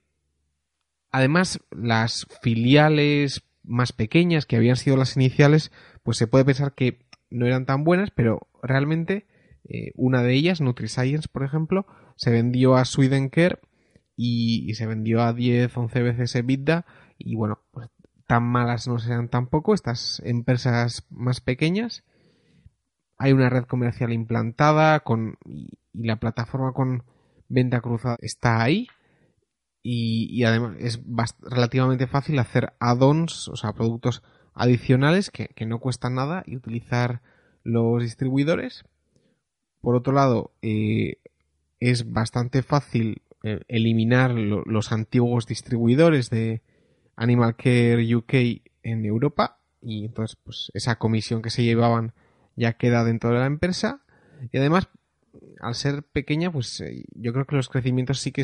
además, 1.11 1.59
las 1.69 2.27
filiales 2.41 3.43
más 3.61 3.91
pequeñas 3.91 4.45
que 4.45 4.55
habían 4.55 4.77
sido 4.77 4.95
las 4.95 5.17
iniciales, 5.17 5.69
pues 6.01 6.17
se 6.17 6.27
puede 6.27 6.45
pensar 6.45 6.75
que 6.75 6.99
no 7.29 7.45
eran 7.45 7.65
tan 7.65 7.83
buenas, 7.83 8.11
pero 8.11 8.47
realmente 8.63 9.27
eh, 9.65 9.91
una 9.95 10.23
de 10.23 10.33
ellas, 10.33 10.61
NutriScience, 10.61 11.27
por 11.27 11.43
ejemplo, 11.43 11.85
se 12.15 12.31
vendió 12.31 12.77
a 12.77 12.85
Swedencare 12.85 13.59
y, 14.15 14.63
y 14.65 14.75
se 14.75 14.85
vendió 14.85 15.21
a 15.21 15.33
10, 15.33 15.75
11 15.75 16.01
veces 16.03 16.35
EBITDA 16.35 16.85
y 17.17 17.35
bueno, 17.35 17.59
pues 17.71 17.89
tan 18.27 18.43
malas 18.43 18.87
no 18.87 18.97
sean 18.97 19.27
tampoco 19.27 19.73
estas 19.73 20.21
empresas 20.23 21.05
más 21.09 21.41
pequeñas. 21.41 22.05
Hay 23.17 23.33
una 23.33 23.49
red 23.49 23.65
comercial 23.65 24.13
implantada 24.13 25.01
con, 25.01 25.37
la 25.93 26.19
plataforma 26.19 26.73
con 26.73 27.03
venta 27.47 27.81
cruzada 27.81 28.17
está 28.21 28.61
ahí. 28.61 28.87
Y, 29.81 30.43
además 30.43 30.75
es 30.79 31.01
relativamente 31.41 32.05
fácil 32.05 32.37
hacer 32.39 32.73
add-ons, 32.79 33.47
o 33.47 33.55
sea, 33.55 33.73
productos 33.73 34.23
adicionales 34.53 35.31
que, 35.31 35.65
no 35.65 35.79
cuestan 35.79 36.15
nada 36.15 36.43
y 36.45 36.57
utilizar 36.57 37.21
los 37.63 38.03
distribuidores. 38.03 38.83
Por 39.81 39.95
otro 39.95 40.13
lado, 40.13 40.51
eh, 40.61 41.17
es 41.79 42.11
bastante 42.11 42.61
fácil 42.61 43.21
eh, 43.43 43.61
eliminar 43.69 44.31
los 44.31 44.91
antiguos 44.91 45.47
distribuidores 45.47 46.29
de, 46.29 46.61
Animal 47.19 47.57
Care 47.57 48.15
UK 48.15 48.33
en 48.81 49.05
Europa 49.05 49.59
y 49.81 50.05
entonces 50.05 50.37
pues 50.41 50.71
esa 50.73 50.95
comisión 50.97 51.41
que 51.41 51.49
se 51.49 51.63
llevaban 51.63 52.13
ya 52.55 52.73
queda 52.73 53.03
dentro 53.03 53.31
de 53.31 53.39
la 53.39 53.45
empresa 53.45 54.01
y 54.53 54.57
además 54.57 54.87
al 55.59 55.75
ser 55.75 56.03
pequeña 56.03 56.51
pues 56.51 56.81
eh, 56.81 57.05
yo 57.15 57.33
creo 57.33 57.45
que 57.45 57.55
los 57.55 57.69
crecimientos 57.69 58.19
sí 58.19 58.31
que 58.31 58.43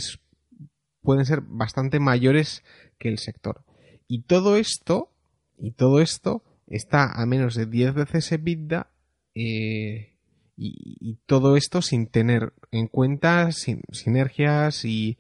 pueden 1.01 1.25
ser 1.25 1.41
bastante 1.41 1.99
mayores 1.99 2.63
que 2.97 3.09
el 3.09 3.19
sector 3.19 3.63
y 4.07 4.23
todo 4.23 4.57
esto 4.57 5.11
y 5.57 5.71
todo 5.71 6.01
esto 6.01 6.43
está 6.67 7.11
a 7.11 7.25
menos 7.25 7.55
de 7.55 7.65
10 7.65 7.93
veces 7.93 8.31
EBITDA 8.31 8.91
eh, 9.35 10.13
y, 10.57 11.19
todo 11.25 11.57
esto 11.57 11.81
sin 11.81 12.07
tener 12.07 12.53
en 12.71 12.87
cuenta 12.87 13.49
sinergias 13.51 14.85
y, 14.85 15.17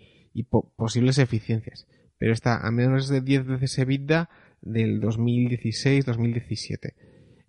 posibles 0.77 1.17
eficiencias 1.17 1.87
pero 2.17 2.33
está 2.33 2.65
a 2.65 2.71
menos 2.71 3.09
de 3.09 3.21
10 3.21 3.45
veces 3.45 3.77
EBITDA 3.77 4.29
del 4.61 5.01
2016-2017. 5.01 6.93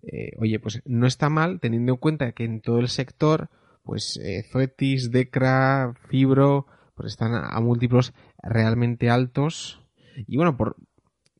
Eh, 0.03 0.31
oye, 0.37 0.59
pues 0.59 0.81
no 0.85 1.07
está 1.07 1.29
mal 1.29 1.59
teniendo 1.59 1.93
en 1.93 1.97
cuenta 1.97 2.31
que 2.31 2.45
en 2.45 2.61
todo 2.61 2.79
el 2.79 2.87
sector, 2.87 3.49
pues 3.87 4.19
eh, 4.21 4.43
Zoetis, 4.51 5.11
Decra, 5.11 5.93
Fibro, 6.09 6.67
pues 6.93 7.13
están 7.13 7.33
a, 7.33 7.57
múltiplos 7.61 8.13
realmente 8.43 9.09
altos. 9.09 9.81
Y 10.27 10.35
bueno, 10.35 10.57
por 10.57 10.75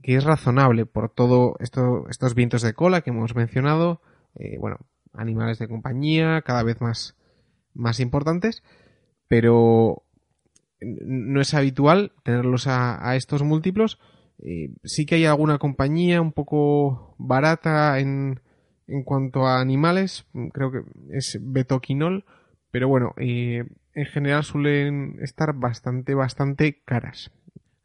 que 0.01 0.15
es 0.15 0.23
razonable 0.23 0.85
por 0.85 1.09
todo 1.09 1.57
esto, 1.59 2.07
estos 2.09 2.35
vientos 2.35 2.61
de 2.61 2.73
cola 2.73 3.01
que 3.01 3.09
hemos 3.09 3.35
mencionado, 3.35 4.01
eh, 4.35 4.57
bueno, 4.57 4.77
animales 5.11 5.59
de 5.59 5.67
compañía 5.67 6.41
cada 6.43 6.63
vez 6.63 6.79
más, 6.79 7.17
más 7.73 7.99
importantes, 7.99 8.63
pero 9.27 10.03
no 10.79 11.41
es 11.41 11.53
habitual 11.53 12.13
tenerlos 12.23 12.67
a, 12.67 13.13
estos 13.17 13.43
múltiplos. 13.43 13.99
Eh, 14.39 14.69
sí 14.85 15.05
que 15.05 15.15
hay 15.15 15.25
alguna 15.25 15.57
compañía 15.57 16.21
un 16.21 16.31
poco 16.31 17.13
barata 17.17 17.99
en, 17.99 18.39
en 18.88 19.03
cuanto 19.03 19.45
a 19.45 19.59
animales, 19.59 20.25
creo 20.53 20.71
que 20.71 20.81
es 21.11 21.39
Betoquinol, 21.41 22.25
pero 22.71 22.88
bueno, 22.88 23.13
eh, 23.17 23.65
en 23.93 24.05
general 24.05 24.43
suelen 24.43 25.17
estar 25.21 25.53
bastante, 25.53 26.13
bastante 26.13 26.81
caras. 26.83 27.31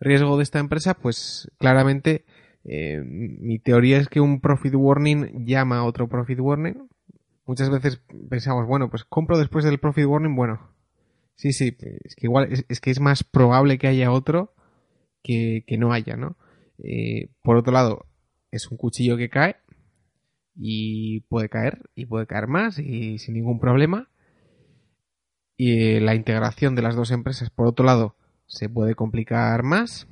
Riesgo 0.01 0.37
de 0.37 0.43
esta 0.43 0.59
empresa, 0.59 0.95
pues 0.95 1.51
claramente 1.59 2.25
eh, 2.65 3.03
mi 3.05 3.59
teoría 3.59 3.99
es 3.99 4.09
que 4.09 4.21
un 4.21 4.41
profit 4.41 4.75
warning 4.75 5.47
llama 5.47 5.79
a 5.79 5.85
otro 5.85 6.09
profit 6.09 6.41
warning. 6.41 6.89
Muchas 7.47 7.71
veces 7.71 8.01
pensamos, 8.31 8.67
bueno, 8.67 8.91
pues 8.91 9.05
compro 9.05 9.39
después 9.39 9.65
del 9.65 9.79
profit 9.79 10.07
warning, 10.07 10.35
bueno, 10.35 10.73
Sí, 11.37 11.53
sí, 11.53 11.77
es 12.05 12.15
que 12.15 12.27
igual 12.27 12.53
es, 12.69 12.81
que 12.81 12.91
es 12.93 13.01
más 13.01 13.25
probable 13.25 13.77
que 13.79 13.89
haya 13.89 14.13
otro 14.13 14.55
que, 15.25 15.65
no 15.77 15.93
haya, 15.93 16.17
¿no? 16.17 16.37
Eh, 16.79 17.31
por 17.43 17.57
otro 17.57 17.73
lado, 17.73 18.07
es 18.53 18.71
un 18.71 18.77
cuchillo 18.77 19.17
que 19.17 19.29
cae 19.29 19.57
y 20.55 21.21
puede 21.23 21.49
caer 21.49 21.91
y 21.95 22.07
puede 22.07 22.27
caer 22.27 22.47
más 22.47 22.79
y 22.79 23.19
sin 23.19 23.35
ningún 23.35 23.59
problema. 23.61 24.09
Y 25.57 25.97
eh, 25.97 26.01
la 26.01 26.15
integración 26.15 26.75
de 26.75 26.83
las 26.83 26.97
dos 26.97 27.11
empresas, 27.11 27.51
por 27.51 27.67
otro 27.67 27.85
lado, 27.85 28.17
se 28.47 28.69
puede 28.69 28.95
complicar 28.95 29.63
más. 29.63 30.09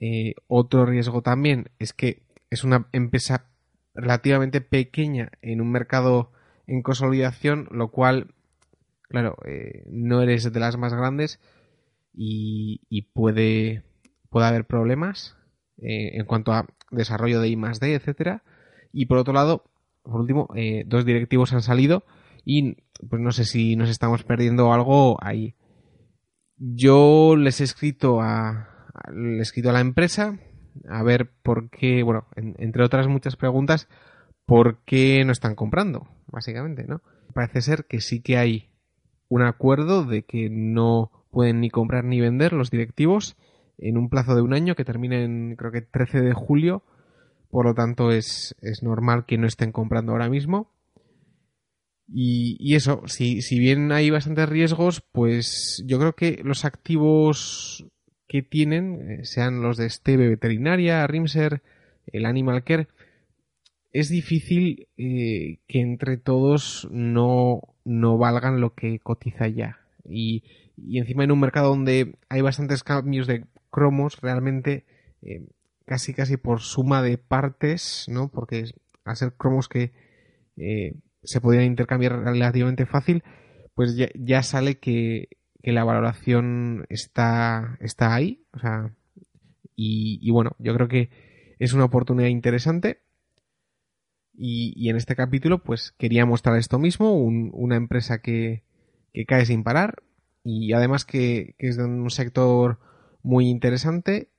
Eh, 0.00 0.34
otro 0.48 0.84
riesgo 0.84 1.22
también 1.22 1.70
es 1.78 1.92
que 1.92 2.22
es 2.50 2.64
una 2.64 2.88
empresa 2.92 3.50
relativamente 3.94 4.60
pequeña 4.60 5.30
en 5.42 5.60
un 5.60 5.70
mercado 5.70 6.32
en 6.66 6.82
consolidación, 6.82 7.68
lo 7.70 7.90
cual 7.90 8.34
claro, 9.08 9.36
eh, 9.46 9.84
no 9.86 10.22
eres 10.22 10.50
de 10.52 10.60
las 10.60 10.76
más 10.76 10.94
grandes 10.94 11.40
y, 12.14 13.08
puede, 13.14 13.82
puede 14.28 14.46
haber 14.46 14.66
problemas 14.66 15.36
en 15.78 16.24
cuanto 16.26 16.52
a 16.52 16.66
desarrollo 16.90 17.40
de 17.40 17.48
I 17.48 17.56
más 17.56 17.80
D, 17.80 17.94
etcétera. 17.94 18.42
Y 18.92 19.06
por 19.06 19.18
otro 19.18 19.32
lado, 19.32 19.64
por 20.02 20.20
último, 20.20 20.48
eh, 20.54 20.84
dos 20.86 21.04
directivos 21.04 21.52
han 21.52 21.62
salido 21.62 22.04
y 22.44 22.76
pues 23.08 23.20
no 23.20 23.32
sé 23.32 23.44
si 23.44 23.76
nos 23.76 23.88
estamos 23.88 24.24
perdiendo 24.24 24.72
algo 24.72 25.16
ahí. 25.22 25.54
Yo 26.56 27.34
les 27.36 27.60
he 27.60 27.64
escrito 27.64 28.20
a, 28.20 28.68
he 29.14 29.40
escrito 29.40 29.70
a 29.70 29.72
la 29.72 29.80
empresa 29.80 30.38
a 30.88 31.02
ver 31.02 31.30
por 31.42 31.70
qué, 31.70 32.02
bueno, 32.02 32.26
entre 32.36 32.84
otras 32.84 33.08
muchas 33.08 33.36
preguntas, 33.36 33.88
por 34.46 34.82
qué 34.84 35.24
no 35.24 35.32
están 35.32 35.54
comprando, 35.54 36.08
básicamente, 36.26 36.84
¿no? 36.86 37.02
Parece 37.34 37.60
ser 37.60 37.84
que 37.86 38.00
sí 38.00 38.22
que 38.22 38.36
hay 38.36 38.70
un 39.28 39.42
acuerdo 39.42 40.04
de 40.04 40.24
que 40.24 40.50
no 40.50 41.10
pueden 41.30 41.60
ni 41.60 41.70
comprar 41.70 42.04
ni 42.04 42.20
vender 42.20 42.52
los 42.52 42.70
directivos 42.70 43.36
en 43.78 43.96
un 43.96 44.08
plazo 44.08 44.34
de 44.34 44.42
un 44.42 44.52
año 44.52 44.74
que 44.74 44.84
termina 44.84 45.20
en 45.20 45.56
creo 45.56 45.72
que 45.72 45.80
13 45.80 46.20
de 46.20 46.34
julio. 46.34 46.84
Por 47.52 47.66
lo 47.66 47.74
tanto 47.74 48.12
es, 48.12 48.56
es 48.62 48.82
normal 48.82 49.26
que 49.26 49.36
no 49.36 49.46
estén 49.46 49.72
comprando 49.72 50.12
ahora 50.12 50.30
mismo. 50.30 50.72
Y, 52.08 52.56
y 52.58 52.76
eso, 52.76 53.02
si, 53.04 53.42
si, 53.42 53.58
bien 53.58 53.92
hay 53.92 54.08
bastantes 54.08 54.48
riesgos, 54.48 55.02
pues 55.12 55.84
yo 55.86 55.98
creo 55.98 56.14
que 56.14 56.40
los 56.44 56.64
activos 56.64 57.86
que 58.26 58.40
tienen, 58.40 59.10
eh, 59.10 59.24
sean 59.26 59.60
los 59.60 59.76
de 59.76 59.90
Steve 59.90 60.30
Veterinaria, 60.30 61.06
Rimser, 61.06 61.60
el 62.06 62.24
Animal 62.24 62.64
Care, 62.64 62.88
es 63.92 64.08
difícil 64.08 64.88
eh, 64.96 65.58
que 65.68 65.80
entre 65.82 66.16
todos 66.16 66.88
no, 66.90 67.60
no 67.84 68.16
valgan 68.16 68.62
lo 68.62 68.72
que 68.74 68.98
cotiza 68.98 69.46
ya. 69.48 69.78
Y, 70.08 70.42
y, 70.78 71.00
encima 71.00 71.24
en 71.24 71.32
un 71.32 71.40
mercado 71.40 71.68
donde 71.68 72.14
hay 72.30 72.40
bastantes 72.40 72.82
cambios 72.82 73.26
de 73.26 73.44
cromos, 73.70 74.22
realmente 74.22 74.86
eh, 75.20 75.44
casi 75.86 76.14
casi 76.14 76.36
por 76.36 76.60
suma 76.60 77.02
de 77.02 77.18
partes, 77.18 78.06
¿no? 78.08 78.28
Porque 78.28 78.64
al 79.04 79.16
ser 79.16 79.34
cromos 79.34 79.68
que 79.68 79.92
eh, 80.56 80.94
se 81.22 81.40
podrían 81.40 81.64
intercambiar 81.64 82.18
relativamente 82.20 82.86
fácil, 82.86 83.22
pues 83.74 83.96
ya, 83.96 84.08
ya 84.14 84.42
sale 84.42 84.78
que, 84.78 85.28
que, 85.62 85.72
la 85.72 85.84
valoración 85.84 86.86
está, 86.88 87.78
está 87.80 88.14
ahí. 88.14 88.44
O 88.52 88.58
sea, 88.58 88.94
y, 89.76 90.18
y 90.20 90.30
bueno, 90.30 90.56
yo 90.58 90.74
creo 90.74 90.88
que 90.88 91.10
es 91.58 91.72
una 91.72 91.84
oportunidad 91.84 92.28
interesante 92.28 93.02
y, 94.34 94.72
y, 94.76 94.88
en 94.90 94.96
este 94.96 95.14
capítulo, 95.14 95.62
pues 95.62 95.92
quería 95.92 96.26
mostrar 96.26 96.56
esto 96.56 96.78
mismo, 96.78 97.14
un, 97.14 97.50
una 97.52 97.76
empresa 97.76 98.20
que, 98.20 98.64
que, 99.12 99.26
cae 99.26 99.46
sin 99.46 99.62
parar 99.62 100.02
y 100.42 100.72
además 100.72 101.04
que, 101.04 101.54
que, 101.58 101.68
es 101.68 101.76
de 101.76 101.84
un 101.84 102.10
sector 102.10 102.78
muy 103.22 103.48
interesante 103.48 104.31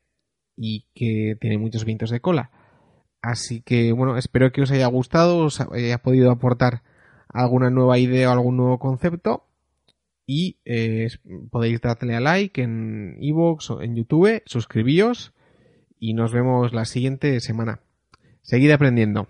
y 0.56 0.86
que 0.94 1.36
tiene 1.40 1.58
muchos 1.58 1.86
vientos 1.86 2.10
de 2.10 2.22
cola. 2.22 2.52
Así 3.22 3.62
que 3.62 3.92
bueno, 3.94 4.18
espero 4.18 4.52
que 4.52 4.62
os 4.62 4.72
haya 4.72 4.88
gustado, 4.88 5.40
os 5.40 5.62
haya 5.62 5.98
podido 6.00 6.32
aportar 6.32 6.84
alguna 7.30 7.70
nueva 7.70 7.98
idea 7.98 8.30
o 8.30 8.34
algún 8.34 8.58
nuevo 8.58 8.80
concepto 8.80 9.48
y 10.26 10.58
eh, 10.66 11.08
podéis 11.52 11.82
darle 11.82 12.16
a 12.16 12.20
like 12.20 12.62
en 12.62 13.18
iVoox 13.20 13.72
o 13.72 13.82
en 13.82 13.96
YouTube, 13.96 14.42
suscribíos 14.46 15.34
y 16.00 16.14
nos 16.14 16.32
vemos 16.34 16.74
la 16.74 16.86
siguiente 16.86 17.40
semana. 17.40 17.82
Seguid 18.42 18.72
aprendiendo. 18.72 19.28